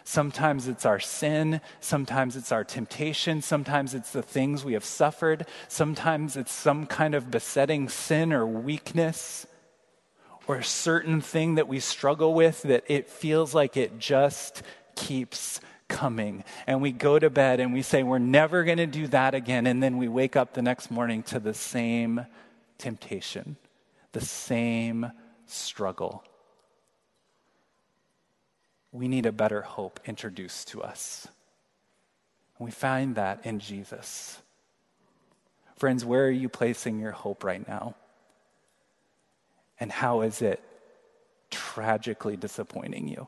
Sometimes 0.07 0.67
it's 0.67 0.85
our 0.85 0.99
sin. 0.99 1.61
Sometimes 1.79 2.35
it's 2.35 2.51
our 2.51 2.63
temptation. 2.63 3.41
Sometimes 3.41 3.95
it's 3.95 4.11
the 4.11 4.21
things 4.21 4.63
we 4.63 4.73
have 4.73 4.85
suffered. 4.85 5.47
Sometimes 5.67 6.37
it's 6.37 6.51
some 6.51 6.85
kind 6.85 7.15
of 7.15 7.31
besetting 7.31 7.89
sin 7.89 8.31
or 8.31 8.45
weakness 8.45 9.47
or 10.47 10.57
a 10.57 10.63
certain 10.63 11.21
thing 11.21 11.55
that 11.55 11.67
we 11.67 11.79
struggle 11.79 12.35
with 12.35 12.61
that 12.61 12.83
it 12.87 13.09
feels 13.09 13.55
like 13.55 13.77
it 13.77 13.97
just 13.97 14.61
keeps 14.95 15.59
coming. 15.87 16.43
And 16.67 16.83
we 16.83 16.91
go 16.91 17.17
to 17.17 17.31
bed 17.31 17.59
and 17.59 17.73
we 17.73 17.81
say, 17.81 18.03
We're 18.03 18.19
never 18.19 18.63
going 18.63 18.77
to 18.77 18.85
do 18.85 19.07
that 19.07 19.33
again. 19.33 19.65
And 19.65 19.81
then 19.81 19.97
we 19.97 20.07
wake 20.07 20.35
up 20.35 20.53
the 20.53 20.61
next 20.61 20.91
morning 20.91 21.23
to 21.23 21.39
the 21.39 21.55
same 21.55 22.27
temptation, 22.77 23.57
the 24.11 24.21
same 24.21 25.11
struggle 25.47 26.23
we 28.95 29.07
need 29.09 29.25
a 29.25 29.31
better 29.31 29.61
hope 29.61 29.99
introduced 30.05 30.69
to 30.69 30.81
us. 30.81 31.27
And 32.57 32.65
we 32.65 32.71
find 32.71 33.15
that 33.15 33.45
in 33.45 33.59
Jesus. 33.59 34.41
Friends, 35.75 36.05
where 36.05 36.25
are 36.25 36.31
you 36.31 36.47
placing 36.47 36.99
your 36.99 37.11
hope 37.11 37.43
right 37.43 37.67
now? 37.67 37.95
And 39.79 39.91
how 39.91 40.21
is 40.21 40.41
it 40.41 40.63
tragically 41.51 42.37
disappointing 42.37 43.09
you? 43.09 43.27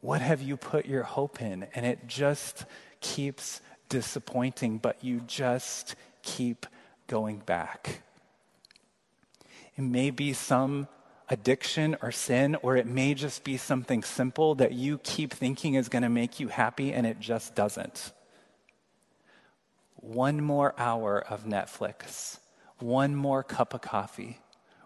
What 0.00 0.20
have 0.20 0.42
you 0.42 0.58
put 0.58 0.84
your 0.84 1.04
hope 1.04 1.40
in? 1.40 1.66
And 1.74 1.86
it 1.86 2.06
just 2.06 2.66
keeps 3.00 3.62
disappointing, 3.88 4.78
but 4.78 5.02
you 5.02 5.20
just 5.26 5.94
keep 6.22 6.66
going 7.06 7.38
back. 7.38 8.02
It 9.76 9.82
may 9.82 10.10
be 10.10 10.34
some 10.34 10.88
addiction 11.32 11.96
or 12.02 12.12
sin, 12.12 12.56
or 12.62 12.76
it 12.76 12.86
may 12.86 13.14
just 13.14 13.42
be 13.42 13.56
something 13.56 14.02
simple 14.02 14.54
that 14.56 14.72
you 14.72 14.98
keep 14.98 15.32
thinking 15.32 15.74
is 15.74 15.88
going 15.88 16.02
to 16.02 16.10
make 16.10 16.38
you 16.38 16.48
happy 16.48 16.92
and 16.92 17.06
it 17.06 17.18
just 17.18 17.54
doesn't. 17.54 18.12
One 19.96 20.42
more 20.42 20.74
hour 20.76 21.20
of 21.20 21.44
Netflix, 21.44 22.38
one 22.78 23.16
more 23.16 23.42
cup 23.42 23.72
of 23.72 23.80
coffee, 23.80 24.40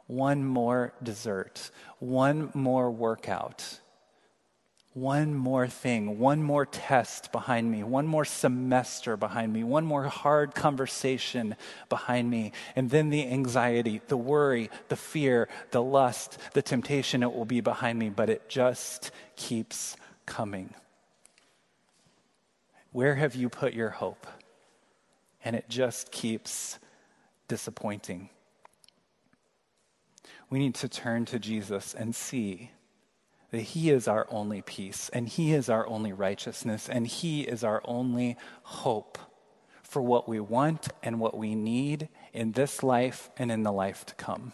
one 0.06 0.44
more 0.44 0.94
dessert, 1.02 1.72
one 1.98 2.50
more 2.54 2.92
workout 2.92 3.80
one 4.96 5.34
more 5.34 5.68
thing, 5.68 6.18
one 6.18 6.42
more 6.42 6.64
test 6.64 7.30
behind 7.30 7.70
me, 7.70 7.82
one 7.82 8.06
more 8.06 8.24
semester 8.24 9.14
behind 9.14 9.52
me, 9.52 9.62
one 9.62 9.84
more 9.84 10.04
hard 10.04 10.54
conversation 10.54 11.54
behind 11.90 12.30
me, 12.30 12.50
and 12.74 12.88
then 12.88 13.10
the 13.10 13.28
anxiety, 13.28 14.00
the 14.08 14.16
worry, 14.16 14.70
the 14.88 14.96
fear, 14.96 15.50
the 15.70 15.82
lust, 15.82 16.38
the 16.54 16.62
temptation, 16.62 17.22
it 17.22 17.30
will 17.30 17.44
be 17.44 17.60
behind 17.60 17.98
me, 17.98 18.08
but 18.08 18.30
it 18.30 18.48
just 18.48 19.10
keeps 19.36 19.98
coming. 20.24 20.72
Where 22.92 23.16
have 23.16 23.34
you 23.34 23.50
put 23.50 23.74
your 23.74 23.90
hope? 23.90 24.26
And 25.44 25.54
it 25.54 25.68
just 25.68 26.10
keeps 26.10 26.78
disappointing. 27.48 28.30
We 30.48 30.58
need 30.58 30.76
to 30.76 30.88
turn 30.88 31.26
to 31.26 31.38
Jesus 31.38 31.92
and 31.92 32.14
see 32.14 32.70
that 33.50 33.60
He 33.60 33.90
is 33.90 34.08
our 34.08 34.26
only 34.30 34.62
peace, 34.62 35.08
and 35.12 35.28
He 35.28 35.52
is 35.52 35.68
our 35.68 35.86
only 35.86 36.12
righteousness, 36.12 36.88
and 36.88 37.06
He 37.06 37.42
is 37.42 37.62
our 37.64 37.80
only 37.84 38.36
hope 38.62 39.18
for 39.82 40.02
what 40.02 40.28
we 40.28 40.40
want 40.40 40.88
and 41.02 41.20
what 41.20 41.36
we 41.36 41.54
need 41.54 42.08
in 42.32 42.52
this 42.52 42.82
life 42.82 43.30
and 43.36 43.50
in 43.50 43.62
the 43.62 43.72
life 43.72 44.04
to 44.06 44.14
come. 44.14 44.52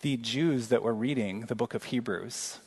The 0.00 0.16
Jews 0.16 0.68
that 0.68 0.82
were 0.82 0.94
reading 0.94 1.42
the 1.42 1.54
book 1.54 1.74
of 1.74 1.84
Hebrews 1.84 2.58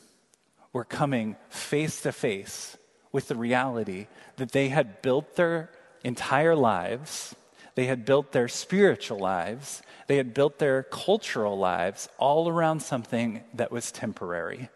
were 0.72 0.84
coming 0.84 1.36
face 1.50 2.00
to 2.02 2.12
face 2.12 2.78
with 3.12 3.28
the 3.28 3.36
reality 3.36 4.06
that 4.36 4.52
they 4.52 4.68
had 4.68 5.02
built 5.02 5.36
their 5.36 5.70
entire 6.04 6.54
lives, 6.54 7.34
they 7.76 7.86
had 7.86 8.04
built 8.04 8.32
their 8.32 8.48
spiritual 8.48 9.18
lives, 9.18 9.82
they 10.08 10.16
had 10.16 10.34
built 10.34 10.58
their 10.58 10.82
cultural 10.82 11.56
lives 11.56 12.08
all 12.18 12.48
around 12.48 12.80
something 12.80 13.44
that 13.54 13.70
was 13.70 13.92
temporary. 13.92 14.70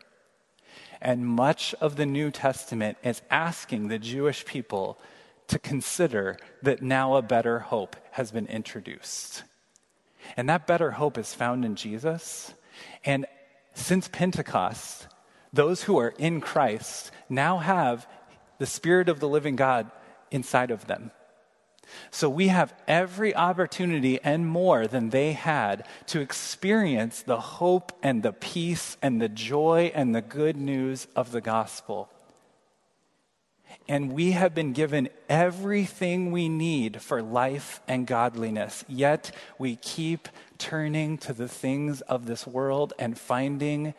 And 1.00 1.26
much 1.26 1.74
of 1.80 1.96
the 1.96 2.06
New 2.06 2.30
Testament 2.30 2.98
is 3.02 3.22
asking 3.30 3.88
the 3.88 3.98
Jewish 3.98 4.44
people 4.44 5.00
to 5.48 5.58
consider 5.58 6.36
that 6.62 6.82
now 6.82 7.16
a 7.16 7.22
better 7.22 7.58
hope 7.58 7.96
has 8.12 8.30
been 8.30 8.46
introduced. 8.46 9.44
And 10.36 10.48
that 10.50 10.66
better 10.66 10.92
hope 10.92 11.16
is 11.16 11.34
found 11.34 11.64
in 11.64 11.76
Jesus. 11.76 12.52
And 13.04 13.24
since 13.72 14.08
Pentecost, 14.08 15.08
those 15.54 15.84
who 15.84 15.98
are 15.98 16.14
in 16.18 16.42
Christ 16.42 17.10
now 17.30 17.58
have 17.58 18.06
the 18.58 18.66
Spirit 18.66 19.08
of 19.08 19.20
the 19.20 19.28
living 19.28 19.56
God 19.56 19.90
inside 20.30 20.70
of 20.70 20.86
them. 20.86 21.10
So 22.10 22.28
we 22.28 22.48
have 22.48 22.74
every 22.86 23.34
opportunity 23.34 24.20
and 24.22 24.46
more 24.46 24.86
than 24.86 25.10
they 25.10 25.32
had 25.32 25.86
to 26.06 26.20
experience 26.20 27.22
the 27.22 27.40
hope 27.40 27.92
and 28.02 28.22
the 28.22 28.32
peace 28.32 28.96
and 29.02 29.20
the 29.20 29.28
joy 29.28 29.92
and 29.94 30.14
the 30.14 30.22
good 30.22 30.56
news 30.56 31.06
of 31.14 31.32
the 31.32 31.40
gospel. 31.40 32.08
And 33.88 34.12
we 34.12 34.32
have 34.32 34.54
been 34.54 34.72
given 34.72 35.08
everything 35.28 36.30
we 36.30 36.48
need 36.48 37.02
for 37.02 37.22
life 37.22 37.80
and 37.88 38.06
godliness, 38.06 38.84
yet 38.88 39.32
we 39.58 39.76
keep 39.76 40.28
turning 40.58 41.18
to 41.18 41.32
the 41.32 41.48
things 41.48 42.00
of 42.02 42.26
this 42.26 42.46
world 42.46 42.92
and 42.98 43.18
finding 43.18 43.94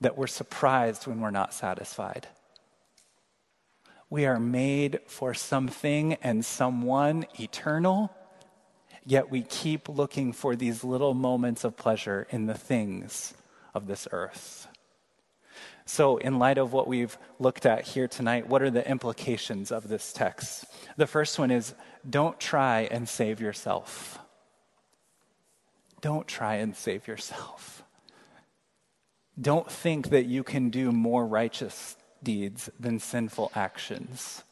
that 0.00 0.16
we're 0.16 0.26
surprised 0.26 1.06
when 1.06 1.20
we're 1.20 1.30
not 1.30 1.52
satisfied. 1.52 2.28
We 4.10 4.26
are 4.26 4.38
made 4.38 5.00
for 5.06 5.34
something 5.34 6.14
and 6.14 6.44
someone 6.44 7.26
eternal, 7.38 8.14
yet 9.04 9.30
we 9.30 9.42
keep 9.42 9.88
looking 9.88 10.32
for 10.32 10.54
these 10.54 10.84
little 10.84 11.14
moments 11.14 11.64
of 11.64 11.76
pleasure 11.76 12.26
in 12.30 12.46
the 12.46 12.54
things 12.54 13.34
of 13.74 13.86
this 13.86 14.06
earth. 14.12 14.68
So, 15.86 16.16
in 16.16 16.38
light 16.38 16.56
of 16.56 16.72
what 16.72 16.88
we've 16.88 17.16
looked 17.38 17.66
at 17.66 17.82
here 17.82 18.08
tonight, 18.08 18.48
what 18.48 18.62
are 18.62 18.70
the 18.70 18.88
implications 18.88 19.70
of 19.70 19.88
this 19.88 20.12
text? 20.12 20.64
The 20.96 21.06
first 21.06 21.38
one 21.38 21.50
is 21.50 21.74
don't 22.08 22.40
try 22.40 22.88
and 22.90 23.08
save 23.08 23.40
yourself. 23.40 24.18
Don't 26.00 26.26
try 26.26 26.56
and 26.56 26.74
save 26.74 27.06
yourself. 27.06 27.82
Don't 29.40 29.70
think 29.70 30.10
that 30.10 30.26
you 30.26 30.42
can 30.42 30.70
do 30.70 30.92
more 30.92 31.26
righteous 31.26 31.96
deeds 32.24 32.70
than 32.80 32.98
sinful 32.98 33.52
actions. 33.54 34.42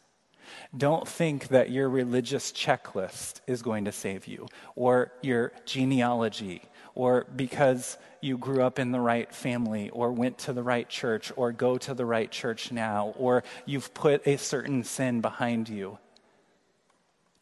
Don't 0.77 1.09
think 1.09 1.49
that 1.49 1.71
your 1.71 1.89
religious 1.89 2.53
checklist 2.53 3.41
is 3.47 3.63
going 3.63 3.87
to 3.87 3.93
save 3.93 4.27
you, 4.27 4.47
or 4.77 5.13
your 5.23 5.53
genealogy, 5.65 6.63
or 6.95 7.27
because 7.37 7.99
you 8.21 8.39
grew 8.39 8.63
up 8.63 8.79
in 8.79 8.93
the 8.93 9.01
right 9.01 9.35
family, 9.35 9.91
or 9.91 10.13
went 10.13 10.39
to 10.39 10.53
the 10.53 10.63
right 10.63 10.89
church, 10.89 11.33
or 11.37 11.53
go 11.53 11.79
to 11.79 11.95
the 11.95 12.05
right 12.05 12.31
church 12.31 12.71
now, 12.71 13.15
or 13.19 13.43
you've 13.67 13.93
put 13.95 14.27
a 14.27 14.37
certain 14.37 14.85
sin 14.85 15.21
behind 15.21 15.69
you. 15.69 15.99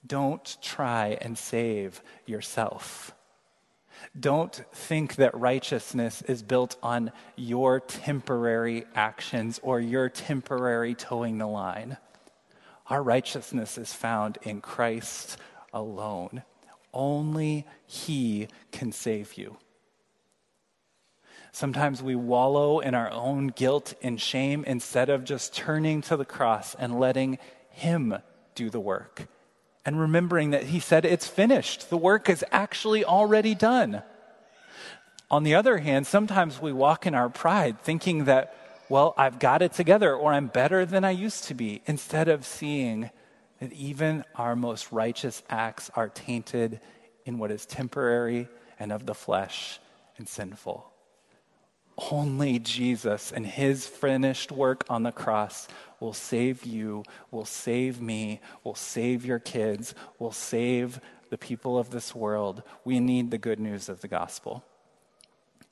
Don't 0.07 0.57
try 0.63 1.19
and 1.21 1.37
save 1.37 2.03
yourself. 2.27 3.15
Don't 4.19 4.55
think 4.73 5.17
that 5.17 5.39
righteousness 5.39 6.23
is 6.23 6.43
built 6.43 6.77
on 6.83 7.13
your 7.37 7.81
temporary 7.81 8.85
actions 8.95 9.61
or 9.63 9.81
your 9.81 10.09
temporary 10.09 10.95
toeing 10.95 11.39
the 11.39 11.47
line. 11.47 11.97
Our 12.89 13.03
righteousness 13.03 13.79
is 13.79 13.93
found 13.93 14.39
in 14.43 14.61
Christ 14.61 15.37
alone. 15.73 16.43
Only 16.93 17.67
He 17.87 18.49
can 18.73 18.93
save 18.93 19.35
you. 19.35 19.59
Sometimes 21.53 22.03
we 22.03 22.15
wallow 22.15 22.81
in 22.81 22.95
our 22.95 23.11
own 23.11 23.49
guilt 23.49 23.95
and 24.03 24.21
shame 24.21 24.65
instead 24.67 25.09
of 25.09 25.25
just 25.25 25.55
turning 25.55 26.01
to 26.03 26.17
the 26.17 26.25
cross 26.25 26.75
and 26.75 26.99
letting 26.99 27.39
Him 27.71 28.17
do 28.55 28.71
the 28.71 28.81
work 28.81 29.29
and 29.85 29.99
remembering 29.99 30.51
that 30.51 30.65
he 30.65 30.81
said, 30.81 31.05
It's 31.05 31.27
finished. 31.27 31.91
The 31.91 31.97
work 31.97 32.29
is 32.29 32.45
actually 32.51 33.05
already 33.05 33.55
done. 33.55 34.03
On 35.31 35.45
the 35.45 35.55
other 35.55 35.79
hand, 35.79 36.07
sometimes 36.07 36.61
we 36.61 36.73
walk 36.73 37.07
in 37.07 37.15
our 37.15 37.29
pride 37.29 37.81
thinking 37.81 38.25
that, 38.25 38.55
well, 38.89 39.15
I've 39.17 39.39
got 39.39 39.63
it 39.63 39.73
together 39.73 40.15
or 40.15 40.33
I'm 40.33 40.49
better 40.49 40.85
than 40.85 41.05
I 41.05 41.13
used 41.13 41.45
to 41.45 41.55
be, 41.55 41.83
instead 41.87 42.29
of 42.29 42.45
seeing 42.45 43.11
that 43.61 43.73
even 43.73 44.25
our 44.35 44.57
most 44.57 44.91
righteous 44.91 45.43
acts 45.49 45.91
are 45.95 46.09
tainted 46.09 46.81
in 47.25 47.39
what 47.39 47.51
is 47.51 47.65
temporary 47.67 48.49
and 48.79 48.91
of 48.91 49.07
the 49.07 49.15
flesh 49.15 49.79
and 50.19 50.29
sinful. 50.29 50.90
Only 52.11 52.59
Jesus 52.59 53.31
and 53.31 53.47
his 53.47 53.87
finished 53.87 54.51
work 54.51 54.85
on 54.89 55.03
the 55.03 55.13
cross 55.13 55.69
will 56.01 56.15
save 56.15 56.65
you, 56.65 57.05
will 57.31 57.45
save 57.45 58.01
me, 58.01 58.41
will 58.65 58.75
save 58.75 59.25
your 59.25 59.39
kids, 59.39 59.95
will 60.19 60.33
save 60.33 61.01
the 61.29 61.39
people 61.39 61.79
of 61.79 61.91
this 61.91 62.15
world. 62.15 62.63
We 62.85 63.01
need 63.01 63.31
the 63.31 63.39
good 63.39 63.61
news 63.61 63.89
of 63.89 64.01
the 64.01 64.09
gospel. 64.09 64.65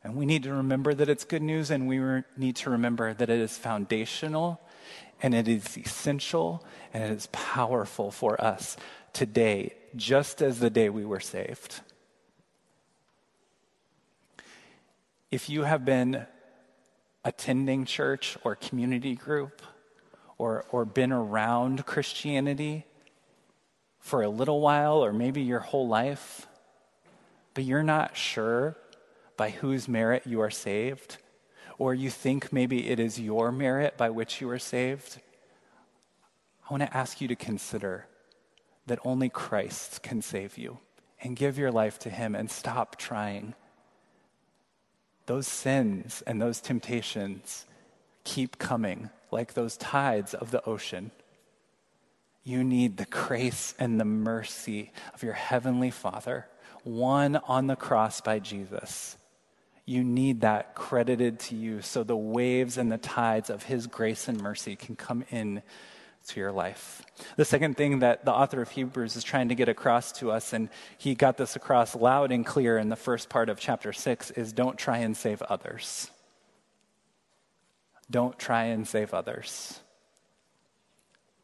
And 0.04 0.14
we 0.14 0.26
need 0.26 0.44
to 0.44 0.52
remember 0.54 0.94
that 0.94 1.08
it's 1.08 1.24
good 1.24 1.42
news, 1.42 1.70
and 1.70 1.88
we 1.88 1.98
re- 1.98 2.22
need 2.36 2.56
to 2.56 2.70
remember 2.70 3.12
that 3.14 3.28
it 3.28 3.40
is 3.40 3.58
foundational 3.58 4.60
and 5.20 5.34
it 5.34 5.48
is 5.48 5.76
essential 5.76 6.64
and 6.94 7.02
it 7.02 7.10
is 7.10 7.28
powerful 7.32 8.10
for 8.10 8.40
us 8.40 8.76
today, 9.12 9.74
just 9.96 10.40
as 10.40 10.60
the 10.60 10.70
day 10.70 10.88
we 10.88 11.04
were 11.04 11.20
saved. 11.20 11.80
If 15.30 15.48
you 15.50 15.62
have 15.62 15.84
been 15.84 16.26
attending 17.24 17.84
church 17.84 18.38
or 18.44 18.54
community 18.56 19.14
group, 19.14 19.62
or, 20.38 20.64
or 20.70 20.84
been 20.84 21.12
around 21.12 21.84
Christianity 21.84 22.86
for 23.98 24.22
a 24.22 24.28
little 24.28 24.60
while 24.60 25.04
or 25.04 25.12
maybe 25.12 25.42
your 25.42 25.58
whole 25.58 25.88
life, 25.88 26.46
but 27.54 27.64
you're 27.64 27.82
not 27.82 28.16
sure 28.16 28.76
by 29.36 29.50
whose 29.50 29.88
merit 29.88 30.26
you 30.26 30.40
are 30.40 30.50
saved, 30.50 31.18
or 31.76 31.94
you 31.94 32.08
think 32.08 32.52
maybe 32.52 32.88
it 32.88 32.98
is 32.98 33.20
your 33.20 33.52
merit 33.52 33.96
by 33.96 34.10
which 34.10 34.40
you 34.40 34.48
are 34.48 34.58
saved, 34.58 35.20
I 36.68 36.72
want 36.72 36.82
to 36.82 36.96
ask 36.96 37.20
you 37.20 37.28
to 37.28 37.36
consider 37.36 38.06
that 38.86 38.98
only 39.04 39.28
Christ 39.28 40.02
can 40.02 40.22
save 40.22 40.56
you 40.56 40.78
and 41.20 41.36
give 41.36 41.58
your 41.58 41.70
life 41.70 41.98
to 42.00 42.10
Him 42.10 42.34
and 42.34 42.50
stop 42.50 42.96
trying. 42.96 43.54
Those 45.28 45.46
sins 45.46 46.22
and 46.26 46.40
those 46.40 46.58
temptations 46.58 47.66
keep 48.24 48.56
coming 48.56 49.10
like 49.30 49.52
those 49.52 49.76
tides 49.76 50.32
of 50.32 50.50
the 50.52 50.64
ocean. 50.64 51.10
You 52.44 52.64
need 52.64 52.96
the 52.96 53.04
grace 53.04 53.74
and 53.78 54.00
the 54.00 54.06
mercy 54.06 54.90
of 55.12 55.22
your 55.22 55.34
heavenly 55.34 55.90
Father, 55.90 56.46
won 56.82 57.36
on 57.36 57.66
the 57.66 57.76
cross 57.76 58.22
by 58.22 58.38
Jesus. 58.38 59.18
You 59.84 60.02
need 60.02 60.40
that 60.40 60.74
credited 60.74 61.40
to 61.40 61.56
you 61.56 61.82
so 61.82 62.04
the 62.04 62.16
waves 62.16 62.78
and 62.78 62.90
the 62.90 62.96
tides 62.96 63.50
of 63.50 63.64
His 63.64 63.86
grace 63.86 64.28
and 64.28 64.40
mercy 64.40 64.76
can 64.76 64.96
come 64.96 65.26
in 65.30 65.62
to 66.26 66.40
your 66.40 66.52
life. 66.52 67.02
The 67.36 67.44
second 67.44 67.76
thing 67.76 68.00
that 68.00 68.24
the 68.24 68.32
author 68.32 68.60
of 68.60 68.70
Hebrews 68.70 69.16
is 69.16 69.24
trying 69.24 69.48
to 69.48 69.54
get 69.54 69.68
across 69.68 70.12
to 70.12 70.30
us, 70.30 70.52
and 70.52 70.68
he 70.98 71.14
got 71.14 71.36
this 71.36 71.56
across 71.56 71.94
loud 71.94 72.32
and 72.32 72.44
clear 72.44 72.76
in 72.76 72.88
the 72.88 72.96
first 72.96 73.28
part 73.28 73.48
of 73.48 73.58
chapter 73.58 73.92
6, 73.92 74.30
is 74.32 74.52
don't 74.52 74.76
try 74.76 74.98
and 74.98 75.16
save 75.16 75.40
others. 75.42 76.10
Don't 78.10 78.38
try 78.38 78.64
and 78.64 78.86
save 78.86 79.14
others. 79.14 79.80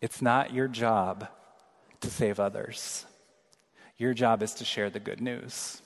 It's 0.00 0.20
not 0.20 0.52
your 0.52 0.68
job 0.68 1.28
to 2.00 2.10
save 2.10 2.38
others. 2.38 3.06
Your 3.96 4.12
job 4.12 4.42
is 4.42 4.54
to 4.54 4.64
share 4.64 4.90
the 4.90 5.00
good 5.00 5.20
news. 5.20 5.80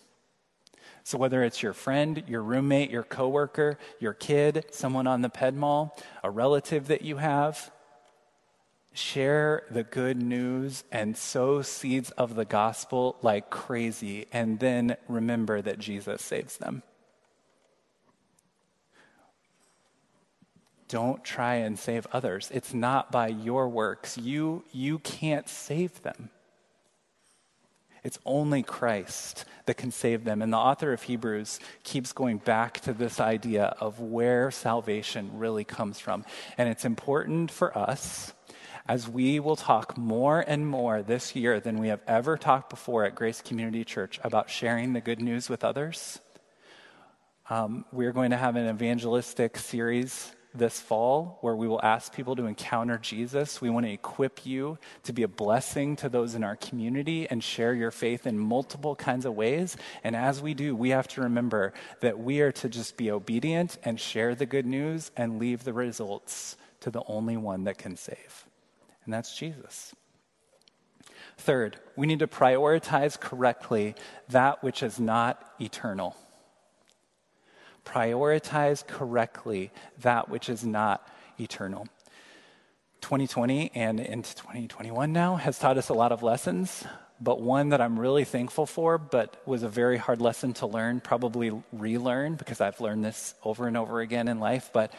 So 1.05 1.17
whether 1.17 1.43
it's 1.43 1.63
your 1.63 1.73
friend, 1.73 2.23
your 2.27 2.43
roommate, 2.43 2.91
your 2.91 3.03
coworker, 3.03 3.79
your 3.99 4.13
kid, 4.13 4.67
someone 4.73 5.07
on 5.07 5.23
the 5.23 5.29
ped 5.31 5.55
mall, 5.55 5.97
a 6.23 6.31
relative 6.31 6.89
that 6.89 7.03
you 7.03 7.17
have, 7.17 7.71
share 8.99 9.63
the 9.71 9.85
good 9.85 10.21
news 10.21 10.85
and 10.93 11.17
sow 11.17 11.63
seeds 11.63 12.11
of 12.13 12.35
the 12.35 12.45
gospel 12.45 13.17
like 13.23 13.51
crazy 13.51 14.27
and 14.33 14.59
then 14.59 14.97
remember 15.09 15.63
that 15.63 15.79
Jesus 15.79 16.23
saves 16.23 16.59
them. 16.59 16.83
don't 20.89 21.23
try 21.23 21.57
and 21.57 21.79
save 21.79 22.07
others. 22.13 22.51
It's 22.53 22.75
not 22.75 23.13
by 23.13 23.29
your 23.29 23.69
works. 23.69 24.19
You, 24.19 24.65
you 24.73 24.99
can't 24.99 25.49
save 25.49 26.03
them. 26.03 26.31
It's 28.03 28.19
only 28.25 28.63
Christ 28.63 29.45
that 29.67 29.77
can 29.77 29.91
save 29.91 30.25
them. 30.25 30.41
And 30.41 30.53
the 30.53 30.57
author 30.57 30.93
of 30.93 31.03
Hebrews 31.03 31.61
keeps 31.83 32.13
going 32.13 32.39
back 32.39 32.81
to 32.81 32.93
this 32.93 33.21
idea 33.21 33.77
of 33.81 34.01
where 34.01 34.51
salvation 34.51 35.31
really 35.35 35.65
comes 35.65 35.99
from. 35.99 36.25
And 36.57 36.69
it's 36.69 36.85
important 36.85 37.51
for 37.51 37.77
us, 37.77 38.33
as 38.89 39.09
we 39.09 39.39
will 39.39 39.57
talk 39.57 39.99
more 39.99 40.43
and 40.47 40.67
more 40.67 41.03
this 41.03 41.37
year 41.37 41.61
than 41.61 41.79
we 41.79 41.89
have 41.89 42.01
ever 42.07 42.39
talked 42.39 42.71
before 42.71 43.05
at 43.05 43.15
Grace 43.15 43.43
Community 43.43 43.85
Church 43.85 44.19
about 44.25 44.49
sharing 44.49 44.95
the 44.95 45.01
good 45.01 45.21
news 45.21 45.51
with 45.51 45.63
others. 45.63 46.21
Um, 47.51 47.85
we're 47.93 48.13
going 48.13 48.31
to 48.31 48.37
have 48.37 48.57
an 48.57 48.69
evangelistic 48.69 49.59
series 49.59 50.33
this 50.55 50.81
fall 50.81 51.39
where 51.43 51.55
we 51.55 51.69
will 51.69 51.81
ask 51.83 52.15
people 52.15 52.35
to 52.37 52.47
encounter 52.47 52.99
Jesus. 52.99 53.61
We 53.61 53.71
want 53.71 53.87
to 53.87 53.93
equip 53.93 54.47
you 54.47 54.79
to 55.05 55.13
be 55.13 55.23
a 55.23 55.29
blessing 55.29 55.95
to 55.97 56.09
those 56.09 56.35
in 56.35 56.43
our 56.43 56.57
community 56.57 57.29
and 57.29 57.45
share 57.45 57.75
your 57.75 57.91
faith 57.91 58.27
in 58.27 58.39
multiple 58.39 58.97
kinds 58.97 59.27
of 59.27 59.35
ways. 59.35 59.77
And 60.03 60.17
as 60.17 60.41
we 60.41 60.55
do, 60.55 60.75
we 60.75 60.91
have 60.91 61.09
to 61.09 61.21
remember 61.21 61.75
that 62.01 62.19
we 62.19 62.41
are 62.41 62.53
to 62.53 62.69
just 62.69 62.97
be 62.97 63.11
obedient 63.11 63.79
and 63.85 64.01
share 64.01 64.35
the 64.35 64.47
good 64.47 64.67
news 64.67 65.11
and 65.17 65.39
leave 65.39 65.65
the 65.65 65.75
results 65.75 66.57
to 66.81 66.91
the 66.91 67.03
only 67.07 67.37
one 67.37 67.65
that 67.65 67.79
can 67.79 67.97
save, 67.97 68.47
and 69.09 69.15
that's 69.15 69.37
Jesus. 69.37 69.97
Third, 71.39 71.81
we 71.97 72.07
need 72.07 72.19
to 72.19 72.29
prioritize 72.29 73.19
correctly 73.19 73.95
that 74.29 74.63
which 74.63 74.85
is 74.85 75.01
not 75.01 75.43
eternal 75.59 76.15
prioritize 77.89 78.87
correctly 78.87 79.71
that 80.01 80.29
which 80.29 80.49
is 80.49 80.65
not 80.65 81.09
eternal. 81.41 81.87
2020 83.01 83.71
and 83.75 84.01
into 84.01 84.35
2021 84.37 85.13
now 85.13 85.37
has 85.37 85.59
taught 85.59 85.79
us 85.79 85.89
a 85.89 85.95
lot 85.95 86.13
of 86.13 86.23
lessons, 86.23 86.85
but 87.21 87.41
one 87.41 87.71
that 87.71 87.81
I'm 87.81 87.99
really 87.99 88.25
thankful 88.25 88.67
for, 88.67 88.99
but 88.99 89.41
was 89.47 89.63
a 89.63 89.69
very 89.69 89.97
hard 89.97 90.21
lesson 90.21 90.53
to 90.55 90.67
learn, 90.67 91.01
probably 91.01 91.53
relearn, 91.73 92.35
because 92.35 92.61
I've 92.61 92.81
learned 92.81 93.05
this 93.05 93.35
over 93.43 93.67
and 93.67 93.77
over 93.77 94.01
again 94.01 94.29
in 94.29 94.39
life. 94.39 94.71
But 94.73 94.93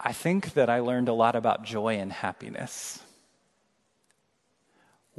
I 0.00 0.12
think 0.12 0.54
that 0.54 0.70
I 0.70 0.80
learned 0.80 1.08
a 1.08 1.12
lot 1.12 1.36
about 1.36 1.64
joy 1.64 1.96
and 1.96 2.12
happiness. 2.12 3.00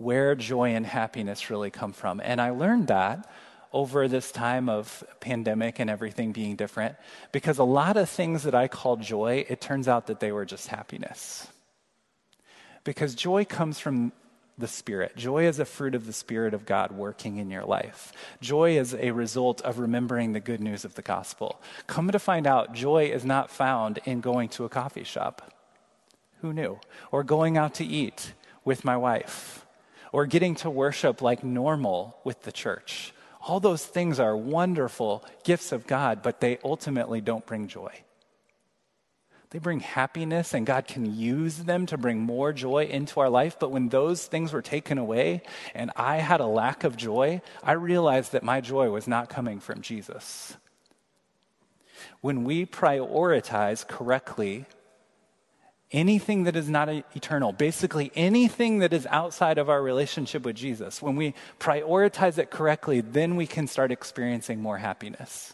Where 0.02 0.36
joy 0.36 0.76
and 0.76 0.86
happiness 0.86 1.50
really 1.50 1.70
come 1.70 1.94
from. 1.94 2.22
And 2.24 2.42
I 2.42 2.50
learned 2.50 2.88
that 2.88 3.30
over 3.74 4.08
this 4.08 4.32
time 4.32 4.68
of 4.68 5.04
pandemic 5.20 5.80
and 5.80 5.90
everything 5.90 6.32
being 6.32 6.56
different 6.56 6.96
because 7.32 7.58
a 7.58 7.64
lot 7.64 7.96
of 7.98 8.10
things 8.10 8.44
that 8.44 8.56
I 8.56 8.68
call 8.68 8.98
joy, 8.98 9.46
it 9.48 9.62
turns 9.62 9.88
out 9.88 10.08
that 10.08 10.20
they 10.20 10.32
were 10.32 10.46
just 10.46 10.68
happiness. 10.68 11.48
Because 12.84 13.16
joy 13.16 13.46
comes 13.46 13.80
from 13.80 14.12
the 14.58 14.68
Spirit. 14.68 15.16
Joy 15.16 15.48
is 15.48 15.60
a 15.60 15.66
fruit 15.66 15.96
of 15.96 16.06
the 16.06 16.14
Spirit 16.14 16.54
of 16.54 16.66
God 16.66 16.92
working 16.92 17.38
in 17.38 17.50
your 17.50 17.64
life. 17.64 18.12
Joy 18.42 18.78
is 18.78 18.94
a 18.94 19.12
result 19.12 19.62
of 19.62 19.80
remembering 19.80 20.34
the 20.34 20.40
good 20.40 20.60
news 20.60 20.84
of 20.84 20.96
the 20.96 21.02
gospel. 21.02 21.62
Come 21.88 22.12
to 22.12 22.20
find 22.20 22.46
out, 22.46 22.74
joy 22.74 23.06
is 23.06 23.24
not 23.24 23.50
found 23.50 24.00
in 24.06 24.22
going 24.22 24.50
to 24.50 24.66
a 24.66 24.70
coffee 24.70 25.04
shop. 25.04 25.54
Who 26.42 26.54
knew? 26.54 26.80
Or 27.12 27.24
going 27.24 27.58
out 27.58 27.76
to 27.76 27.86
eat 27.86 28.34
with 28.66 28.84
my 28.84 28.98
wife. 28.98 29.61
Or 30.12 30.26
getting 30.26 30.56
to 30.56 30.70
worship 30.70 31.22
like 31.22 31.44
normal 31.44 32.18
with 32.24 32.42
the 32.44 32.52
church. 32.52 33.14
All 33.48 33.60
those 33.60 33.86
things 33.86 34.20
are 34.20 34.36
wonderful 34.36 35.26
gifts 35.44 35.72
of 35.72 35.88
God, 35.88 36.22
but 36.22 36.42
they 36.42 36.60
ultimately 36.64 37.22
don't 37.22 37.46
bring 37.46 37.68
joy. 37.68 37.92
They 39.52 39.60
bring 39.60 39.82
happiness, 39.82 40.54
and 40.54 40.66
God 40.66 40.88
can 40.88 41.18
use 41.18 41.58
them 41.58 41.86
to 41.88 41.98
bring 41.98 42.20
more 42.20 42.54
joy 42.54 42.86
into 42.86 43.20
our 43.20 43.30
life. 43.30 43.58
But 43.60 43.72
when 43.72 43.90
those 43.90 44.26
things 44.26 44.54
were 44.54 44.62
taken 44.62 44.98
away 44.98 45.42
and 45.76 45.92
I 45.96 46.18
had 46.18 46.40
a 46.40 46.46
lack 46.46 46.86
of 46.86 46.96
joy, 46.96 47.42
I 47.62 47.74
realized 47.74 48.32
that 48.32 48.44
my 48.44 48.62
joy 48.62 48.90
was 48.90 49.10
not 49.10 49.30
coming 49.30 49.60
from 49.60 49.82
Jesus. 49.82 50.56
When 52.22 52.46
we 52.46 52.66
prioritize 52.66 53.86
correctly 53.86 54.66
anything 55.92 56.44
that 56.44 56.56
is 56.56 56.70
not 56.70 56.90
eternal, 56.90 57.52
basically 57.52 58.12
anything 58.16 58.80
that 58.80 58.94
is 58.94 59.06
outside 59.10 59.58
of 59.58 59.70
our 59.70 59.82
relationship 59.82 60.44
with 60.44 60.56
Jesus, 60.56 61.02
when 61.02 61.16
we 61.16 61.34
prioritize 61.60 62.38
it 62.38 62.50
correctly, 62.50 63.02
then 63.02 63.36
we 63.36 63.48
can 63.48 63.68
start 63.68 63.92
experiencing 63.92 64.62
more 64.62 64.78
happiness. 64.78 65.54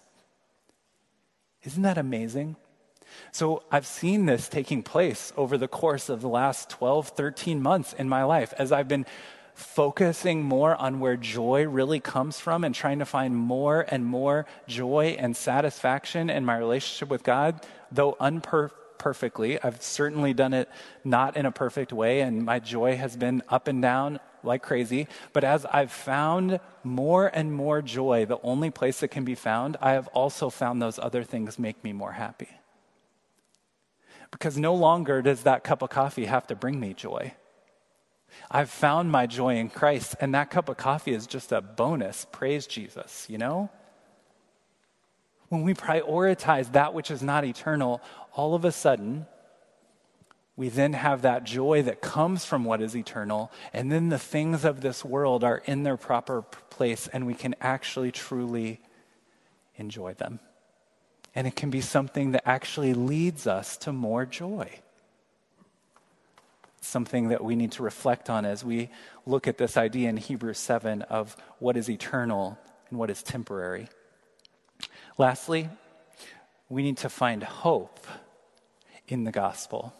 Isn't 1.63 1.83
that 1.83 1.97
amazing? 1.97 2.55
So 3.31 3.63
I've 3.71 3.87
seen 3.87 4.25
this 4.25 4.47
taking 4.47 4.83
place 4.83 5.33
over 5.37 5.57
the 5.57 5.67
course 5.67 6.09
of 6.09 6.21
the 6.21 6.29
last 6.29 6.69
12, 6.69 7.09
13 7.09 7.61
months 7.61 7.93
in 7.93 8.07
my 8.07 8.23
life 8.23 8.53
as 8.57 8.71
I've 8.71 8.87
been 8.87 9.05
focusing 9.53 10.43
more 10.43 10.75
on 10.75 10.99
where 10.99 11.17
joy 11.17 11.65
really 11.65 11.99
comes 11.99 12.39
from 12.39 12.63
and 12.63 12.75
trying 12.75 12.99
to 12.99 13.05
find 13.05 13.35
more 13.35 13.85
and 13.89 14.05
more 14.05 14.45
joy 14.67 15.15
and 15.17 15.35
satisfaction 15.35 16.29
in 16.29 16.45
my 16.45 16.55
relationship 16.55 17.09
with 17.09 17.23
God, 17.23 17.65
though 17.91 18.15
unperfect 18.19 18.86
perfectly. 18.97 19.61
I've 19.61 19.81
certainly 19.81 20.33
done 20.33 20.53
it 20.53 20.69
not 21.03 21.37
in 21.37 21.45
a 21.45 21.51
perfect 21.51 21.93
way, 21.93 22.21
and 22.21 22.43
my 22.43 22.59
joy 22.59 22.95
has 22.97 23.15
been 23.15 23.41
up 23.49 23.67
and 23.67 23.81
down 23.81 24.19
like 24.43 24.63
crazy. 24.63 25.07
But 25.33 25.43
as 25.43 25.65
I've 25.65 25.91
found 25.91 26.59
more 26.83 27.27
and 27.27 27.53
more 27.53 27.81
joy, 27.81 28.25
the 28.25 28.39
only 28.41 28.71
place 28.71 29.03
it 29.03 29.09
can 29.09 29.23
be 29.23 29.35
found, 29.35 29.77
I 29.81 29.91
have 29.91 30.07
also 30.09 30.49
found 30.49 30.81
those 30.81 30.99
other 30.99 31.23
things 31.23 31.59
make 31.59 31.83
me 31.83 31.93
more 31.93 32.13
happy. 32.13 32.49
Because 34.31 34.57
no 34.57 34.73
longer 34.73 35.21
does 35.21 35.43
that 35.43 35.63
cup 35.63 35.81
of 35.81 35.89
coffee 35.89 36.25
have 36.25 36.47
to 36.47 36.55
bring 36.55 36.79
me 36.79 36.93
joy. 36.93 37.33
I've 38.51 38.69
found 38.69 39.11
my 39.11 39.25
joy 39.25 39.55
in 39.55 39.69
Christ, 39.69 40.15
and 40.19 40.33
that 40.35 40.49
cup 40.49 40.69
of 40.69 40.77
coffee 40.77 41.13
is 41.13 41.27
just 41.27 41.51
a 41.51 41.61
bonus. 41.61 42.25
Praise 42.31 42.67
Jesus, 42.67 43.25
you 43.29 43.37
know? 43.37 43.69
When 45.49 45.63
we 45.63 45.73
prioritize 45.73 46.71
that 46.73 46.93
which 46.93 47.09
is 47.09 47.21
not 47.21 47.45
eternal, 47.45 48.01
all 48.33 48.53
of 48.53 48.65
a 48.65 48.71
sudden, 48.71 49.25
we 50.57 50.69
then 50.69 50.93
have 50.93 51.21
that 51.21 51.43
joy 51.43 51.83
that 51.83 52.01
comes 52.01 52.43
from 52.43 52.65
what 52.65 52.81
is 52.81 52.95
eternal, 52.95 53.51
and 53.71 53.91
then 53.91 54.09
the 54.09 54.19
things 54.19 54.65
of 54.65 54.81
this 54.81 55.05
world 55.05 55.43
are 55.43 55.61
in 55.65 55.83
their 55.83 55.97
proper 55.97 56.41
place, 56.41 57.07
and 57.07 57.27
we 57.27 57.35
can 57.35 57.55
actually 57.61 58.11
truly 58.11 58.81
enjoy 59.75 60.15
them. 60.15 60.39
And 61.35 61.45
it 61.45 61.55
can 61.55 61.69
be 61.69 61.81
something 61.81 62.31
that 62.31 62.47
actually 62.47 62.95
leads 62.95 63.45
us 63.45 63.77
to 63.77 63.93
more 63.93 64.25
joy. 64.25 64.79
Something 66.81 67.29
that 67.29 67.43
we 67.43 67.55
need 67.55 67.73
to 67.73 67.83
reflect 67.83 68.29
on 68.29 68.43
as 68.43 68.63
we 68.63 68.89
look 69.27 69.47
at 69.47 69.59
this 69.59 69.77
idea 69.77 70.09
in 70.09 70.17
Hebrews 70.17 70.57
7 70.57 71.03
of 71.03 71.37
what 71.59 71.77
is 71.77 71.89
eternal 71.89 72.57
and 72.89 72.97
what 72.97 73.11
is 73.11 73.21
temporary. 73.21 73.89
Lastly, 75.17 75.69
we 76.69 76.83
need 76.83 76.97
to 76.97 77.09
find 77.09 77.43
hope 77.43 78.05
in 79.07 79.23
the 79.23 79.31
gospel. 79.31 79.93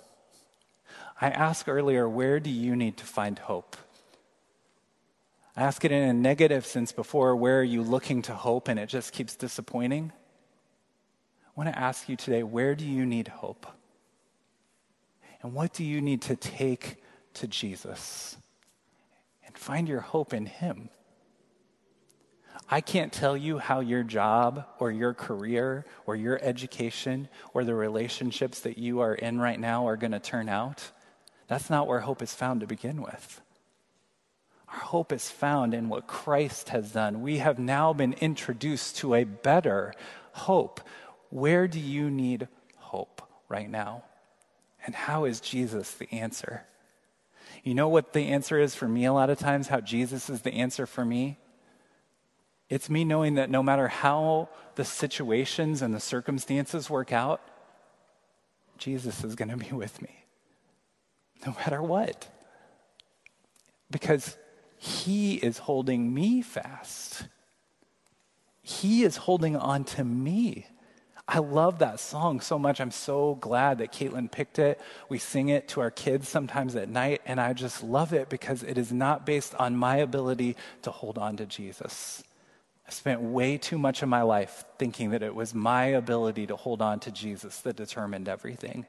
I 1.19 1.29
asked 1.29 1.67
earlier, 1.67 2.07
where 2.07 2.39
do 2.39 2.49
you 2.49 2.75
need 2.75 2.97
to 2.97 3.05
find 3.05 3.39
hope? 3.39 3.75
I 5.55 5.63
ask 5.63 5.83
it 5.83 5.91
in 5.91 6.03
a 6.03 6.13
negative 6.13 6.67
sense 6.67 6.91
before, 6.91 7.35
where 7.35 7.59
are 7.61 7.63
you 7.63 7.81
looking 7.81 8.21
to 8.23 8.33
hope 8.35 8.67
and 8.67 8.79
it 8.79 8.89
just 8.89 9.11
keeps 9.11 9.35
disappointing? 9.35 10.11
I 11.47 11.49
want 11.55 11.73
to 11.73 11.79
ask 11.79 12.07
you 12.07 12.15
today, 12.15 12.43
where 12.43 12.75
do 12.75 12.85
you 12.85 13.03
need 13.03 13.27
hope? 13.27 13.65
And 15.41 15.53
what 15.53 15.73
do 15.73 15.83
you 15.83 15.99
need 15.99 16.21
to 16.23 16.35
take 16.35 16.97
to 17.35 17.47
Jesus? 17.47 18.37
And 19.47 19.57
find 19.57 19.87
your 19.87 20.01
hope 20.01 20.33
in 20.33 20.45
Him. 20.45 20.89
I 22.69 22.81
can't 22.81 23.13
tell 23.13 23.37
you 23.37 23.59
how 23.59 23.79
your 23.79 24.03
job 24.03 24.65
or 24.79 24.91
your 24.91 25.13
career 25.13 25.85
or 26.05 26.15
your 26.17 26.37
education 26.41 27.29
or 27.53 27.63
the 27.63 27.75
relationships 27.75 28.59
that 28.61 28.77
you 28.77 28.99
are 28.99 29.15
in 29.15 29.39
right 29.39 29.59
now 29.59 29.87
are 29.87 29.95
going 29.95 30.11
to 30.11 30.19
turn 30.19 30.49
out. 30.49 30.91
That's 31.47 31.69
not 31.69 31.87
where 31.87 32.01
hope 32.01 32.21
is 32.21 32.33
found 32.33 32.59
to 32.59 32.67
begin 32.67 33.01
with. 33.01 33.41
Our 34.67 34.79
hope 34.79 35.13
is 35.13 35.31
found 35.31 35.73
in 35.73 35.87
what 35.87 36.07
Christ 36.07 36.69
has 36.69 36.91
done. 36.91 37.21
We 37.21 37.37
have 37.37 37.57
now 37.57 37.93
been 37.93 38.13
introduced 38.19 38.97
to 38.97 39.15
a 39.15 39.23
better 39.23 39.93
hope. 40.33 40.81
Where 41.29 41.69
do 41.69 41.79
you 41.79 42.09
need 42.09 42.49
hope 42.75 43.21
right 43.47 43.69
now? 43.69 44.03
And 44.85 44.93
how 44.93 45.23
is 45.23 45.39
Jesus 45.39 45.93
the 45.93 46.11
answer? 46.13 46.65
You 47.63 47.75
know 47.75 47.87
what 47.87 48.11
the 48.11 48.27
answer 48.27 48.59
is 48.59 48.75
for 48.75 48.89
me 48.89 49.05
a 49.05 49.13
lot 49.13 49.29
of 49.29 49.39
times? 49.39 49.69
How 49.69 49.79
Jesus 49.79 50.29
is 50.29 50.41
the 50.41 50.53
answer 50.53 50.85
for 50.85 51.05
me? 51.05 51.37
It's 52.69 52.89
me 52.89 53.05
knowing 53.05 53.35
that 53.35 53.49
no 53.49 53.63
matter 53.63 53.87
how 53.87 54.49
the 54.75 54.83
situations 54.83 55.81
and 55.81 55.93
the 55.93 55.99
circumstances 55.99 56.89
work 56.89 57.13
out, 57.13 57.41
Jesus 58.77 59.23
is 59.23 59.35
going 59.35 59.49
to 59.49 59.57
be 59.57 59.71
with 59.71 60.01
me. 60.01 60.25
No 61.45 61.53
matter 61.53 61.81
what. 61.81 62.27
Because 63.89 64.37
he 64.77 65.35
is 65.35 65.57
holding 65.59 66.13
me 66.13 66.41
fast. 66.41 67.27
He 68.61 69.03
is 69.03 69.17
holding 69.17 69.55
on 69.55 69.85
to 69.85 70.03
me. 70.03 70.67
I 71.27 71.39
love 71.39 71.79
that 71.79 71.99
song 71.99 72.39
so 72.39 72.57
much. 72.57 72.79
I'm 72.79 72.91
so 72.91 73.35
glad 73.35 73.79
that 73.79 73.91
Caitlin 73.91 74.31
picked 74.31 74.59
it. 74.59 74.79
We 75.09 75.17
sing 75.17 75.49
it 75.49 75.67
to 75.69 75.81
our 75.81 75.91
kids 75.91 76.29
sometimes 76.29 76.75
at 76.75 76.87
night, 76.89 77.21
and 77.25 77.39
I 77.39 77.53
just 77.53 77.83
love 77.83 78.13
it 78.13 78.29
because 78.29 78.63
it 78.63 78.77
is 78.77 78.93
not 78.93 79.25
based 79.25 79.53
on 79.55 79.75
my 79.75 79.97
ability 79.97 80.55
to 80.83 80.91
hold 80.91 81.17
on 81.17 81.35
to 81.37 81.45
Jesus. 81.45 82.23
I 82.87 82.91
spent 82.91 83.21
way 83.21 83.57
too 83.57 83.77
much 83.77 84.01
of 84.01 84.09
my 84.09 84.21
life 84.21 84.63
thinking 84.77 85.09
that 85.09 85.21
it 85.21 85.35
was 85.35 85.53
my 85.53 85.85
ability 85.85 86.47
to 86.47 86.55
hold 86.55 86.81
on 86.81 86.99
to 87.01 87.11
Jesus 87.11 87.59
that 87.61 87.75
determined 87.75 88.29
everything. 88.29 88.85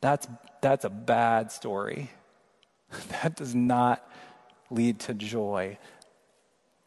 That's, 0.00 0.28
that's 0.60 0.84
a 0.84 0.90
bad 0.90 1.50
story. 1.50 2.10
That 3.08 3.34
does 3.34 3.56
not 3.56 4.08
lead 4.70 5.00
to 5.00 5.14
joy. 5.14 5.78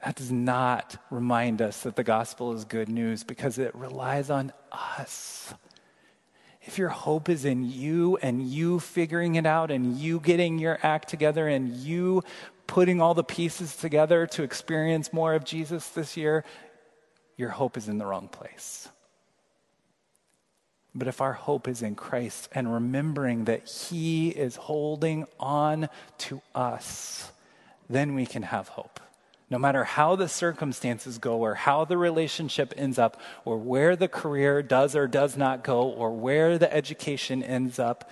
That 0.05 0.15
does 0.15 0.31
not 0.31 0.95
remind 1.09 1.61
us 1.61 1.81
that 1.81 1.97
the 1.97 2.03
gospel 2.03 2.53
is 2.53 2.63
good 2.63 2.87
news 2.87 3.25
because 3.25 3.57
it 3.57 3.75
relies 3.75 4.29
on 4.29 4.53
us. 4.71 5.53
If 6.61 6.77
your 6.77 6.89
hope 6.89 7.27
is 7.27 7.43
in 7.43 7.69
you 7.69 8.17
and 8.21 8.41
you 8.41 8.79
figuring 8.79 9.35
it 9.35 9.45
out 9.45 9.71
and 9.71 9.97
you 9.97 10.19
getting 10.19 10.59
your 10.59 10.79
act 10.83 11.09
together 11.09 11.47
and 11.47 11.69
you 11.75 12.23
putting 12.67 13.01
all 13.01 13.13
the 13.13 13.23
pieces 13.23 13.75
together 13.75 14.27
to 14.27 14.43
experience 14.43 15.11
more 15.11 15.33
of 15.33 15.45
Jesus 15.45 15.87
this 15.89 16.17
year, 16.17 16.43
your 17.37 17.49
hope 17.49 17.77
is 17.77 17.87
in 17.87 17.97
the 17.97 18.05
wrong 18.05 18.27
place. 18.27 18.89
But 20.93 21.07
if 21.07 21.21
our 21.21 21.33
hope 21.33 21.67
is 21.67 21.81
in 21.81 21.95
Christ 21.95 22.49
and 22.51 22.73
remembering 22.73 23.45
that 23.45 23.69
He 23.69 24.29
is 24.29 24.55
holding 24.55 25.25
on 25.39 25.89
to 26.19 26.41
us, 26.55 27.31
then 27.89 28.15
we 28.15 28.25
can 28.25 28.43
have 28.43 28.69
hope. 28.69 28.99
No 29.49 29.57
matter 29.57 29.85
how 29.85 30.15
the 30.15 30.27
circumstances 30.27 31.19
go, 31.19 31.37
or 31.37 31.53
how 31.53 31.85
the 31.85 31.97
relationship 31.97 32.73
ends 32.75 32.99
up, 32.99 33.21
or 33.45 33.57
where 33.57 33.95
the 33.95 34.09
career 34.09 34.61
does 34.61 34.95
or 34.95 35.07
does 35.07 35.37
not 35.37 35.63
go, 35.63 35.83
or 35.83 36.11
where 36.11 36.57
the 36.57 36.73
education 36.73 37.43
ends 37.43 37.79
up, 37.79 38.11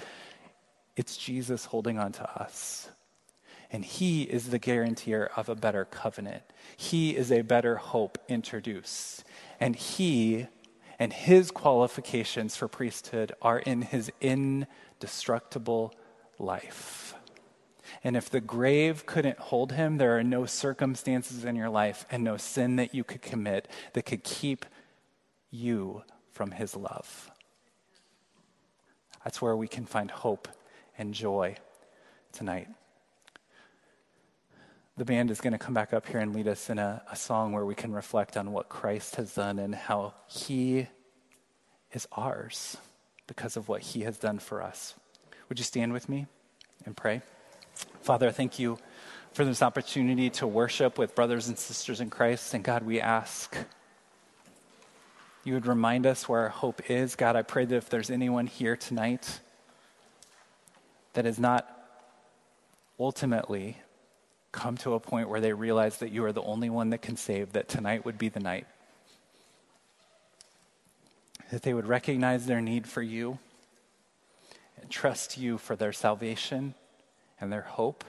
it's 0.96 1.18
Jesus 1.18 1.66
holding 1.66 2.00
on 2.00 2.14
to 2.14 2.42
us. 2.42 2.88
And 3.76 3.84
He 3.84 4.22
is 4.24 4.52
the 4.52 4.58
guarantor 4.58 5.30
of 5.36 5.50
a 5.50 5.54
better 5.54 5.84
covenant. 5.84 6.44
He 6.78 7.14
is 7.14 7.30
a 7.30 7.42
better 7.42 7.76
hope 7.76 8.18
introduced. 8.30 9.26
And 9.60 9.76
He 9.76 10.48
and 10.98 11.12
His 11.12 11.52
qualifications 11.52 12.56
for 12.56 12.70
priesthood 12.70 13.34
are 13.42 13.60
in 13.60 13.82
His 13.82 14.10
indestructible 14.22 15.94
life. 16.40 17.16
And 18.02 18.16
if 18.16 18.30
the 18.30 18.40
grave 18.40 19.06
couldn't 19.06 19.40
hold 19.40 19.74
him, 19.74 19.98
there 19.98 20.18
are 20.18 20.24
no 20.24 20.46
circumstances 20.46 21.44
in 21.44 21.58
your 21.58 21.70
life 21.70 22.06
and 22.10 22.24
no 22.24 22.38
sin 22.38 22.78
that 22.78 22.96
you 22.96 23.04
could 23.04 23.22
commit 23.22 23.68
that 23.92 24.06
could 24.06 24.24
keep 24.24 24.66
you 25.52 26.04
from 26.32 26.52
his 26.52 26.78
love. 26.78 27.30
That's 29.26 29.42
where 29.42 29.58
we 29.58 29.68
can 29.68 29.86
find 29.86 30.10
hope 30.10 30.48
and 30.98 31.14
joy 31.14 31.58
tonight. 32.32 32.70
The 34.98 35.06
band 35.06 35.30
is 35.30 35.42
going 35.42 35.52
to 35.52 35.60
come 35.60 35.74
back 35.74 35.94
up 35.94 36.08
here 36.08 36.20
and 36.20 36.34
lead 36.34 36.48
us 36.48 36.70
in 36.70 36.80
a, 36.80 37.02
a 37.12 37.18
song 37.18 37.52
where 37.52 37.66
we 37.66 37.76
can 37.76 37.92
reflect 37.92 38.38
on 38.38 38.54
what 38.54 38.70
Christ 38.70 39.18
has 39.18 39.36
done 39.36 39.60
and 39.60 39.76
how 39.76 40.14
he 40.28 40.88
is 41.92 42.08
ours 42.14 42.78
because 43.28 43.58
of 43.58 43.68
what 43.68 43.82
he 43.82 44.02
has 44.02 44.18
done 44.18 44.40
for 44.40 44.62
us. 44.62 44.96
Would 45.50 45.60
you 45.60 45.66
stand 45.66 45.92
with 45.92 46.08
me 46.08 46.28
and 46.86 46.96
pray? 46.96 47.22
Father, 48.02 48.32
thank 48.32 48.58
you 48.58 48.78
for 49.34 49.44
this 49.44 49.62
opportunity 49.62 50.30
to 50.30 50.48
worship 50.48 50.98
with 50.98 51.14
brothers 51.14 51.50
and 51.50 51.60
sisters 51.60 52.00
in 52.00 52.10
Christ. 52.10 52.54
And 52.54 52.64
God, 52.64 52.84
we 52.84 53.02
ask 53.02 53.58
you 55.44 55.54
would 55.54 55.68
remind 55.68 56.08
us 56.08 56.28
where 56.28 56.42
our 56.42 56.50
hope 56.50 56.90
is. 56.90 57.16
God, 57.16 57.36
I 57.36 57.44
pray 57.44 57.66
that 57.66 57.76
if 57.76 57.90
there's 57.90 58.10
anyone 58.10 58.48
here 58.48 58.76
tonight 58.76 59.42
that 61.14 61.28
is 61.28 61.38
not 61.38 61.70
ultimately 63.00 63.78
come 64.56 64.78
to 64.78 64.94
a 64.94 65.00
point 65.00 65.30
where 65.30 65.42
they 65.42 65.54
realize 65.54 65.98
that 65.98 66.12
you 66.12 66.24
are 66.26 66.32
the 66.32 66.42
only 66.42 66.70
one 66.70 66.90
that 66.92 67.02
can 67.02 67.18
save, 67.18 67.52
that 67.52 67.68
tonight 67.68 68.06
would 68.06 68.18
be 68.18 68.30
the 68.30 68.40
night. 68.40 68.66
That 71.52 71.62
they 71.62 71.74
would 71.74 71.86
recognize 71.86 72.46
their 72.46 72.62
need 72.62 72.88
for 72.88 73.02
you 73.02 73.38
and 74.82 74.90
trust 74.90 75.38
you 75.38 75.58
for 75.58 75.76
their 75.76 75.94
salvation 75.94 76.74
and 77.40 77.52
their 77.52 77.62
hope. 77.62 78.04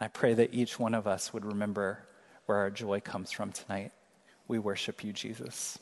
I 0.00 0.08
pray 0.08 0.34
that 0.34 0.52
each 0.52 0.78
one 0.78 0.92
of 0.92 1.06
us 1.06 1.32
would 1.32 1.44
remember 1.44 2.00
where 2.46 2.58
our 2.58 2.70
joy 2.70 3.00
comes 3.00 3.30
from 3.30 3.52
tonight. 3.52 3.92
We 4.48 4.58
worship 4.58 5.04
you, 5.04 5.12
Jesus. 5.12 5.78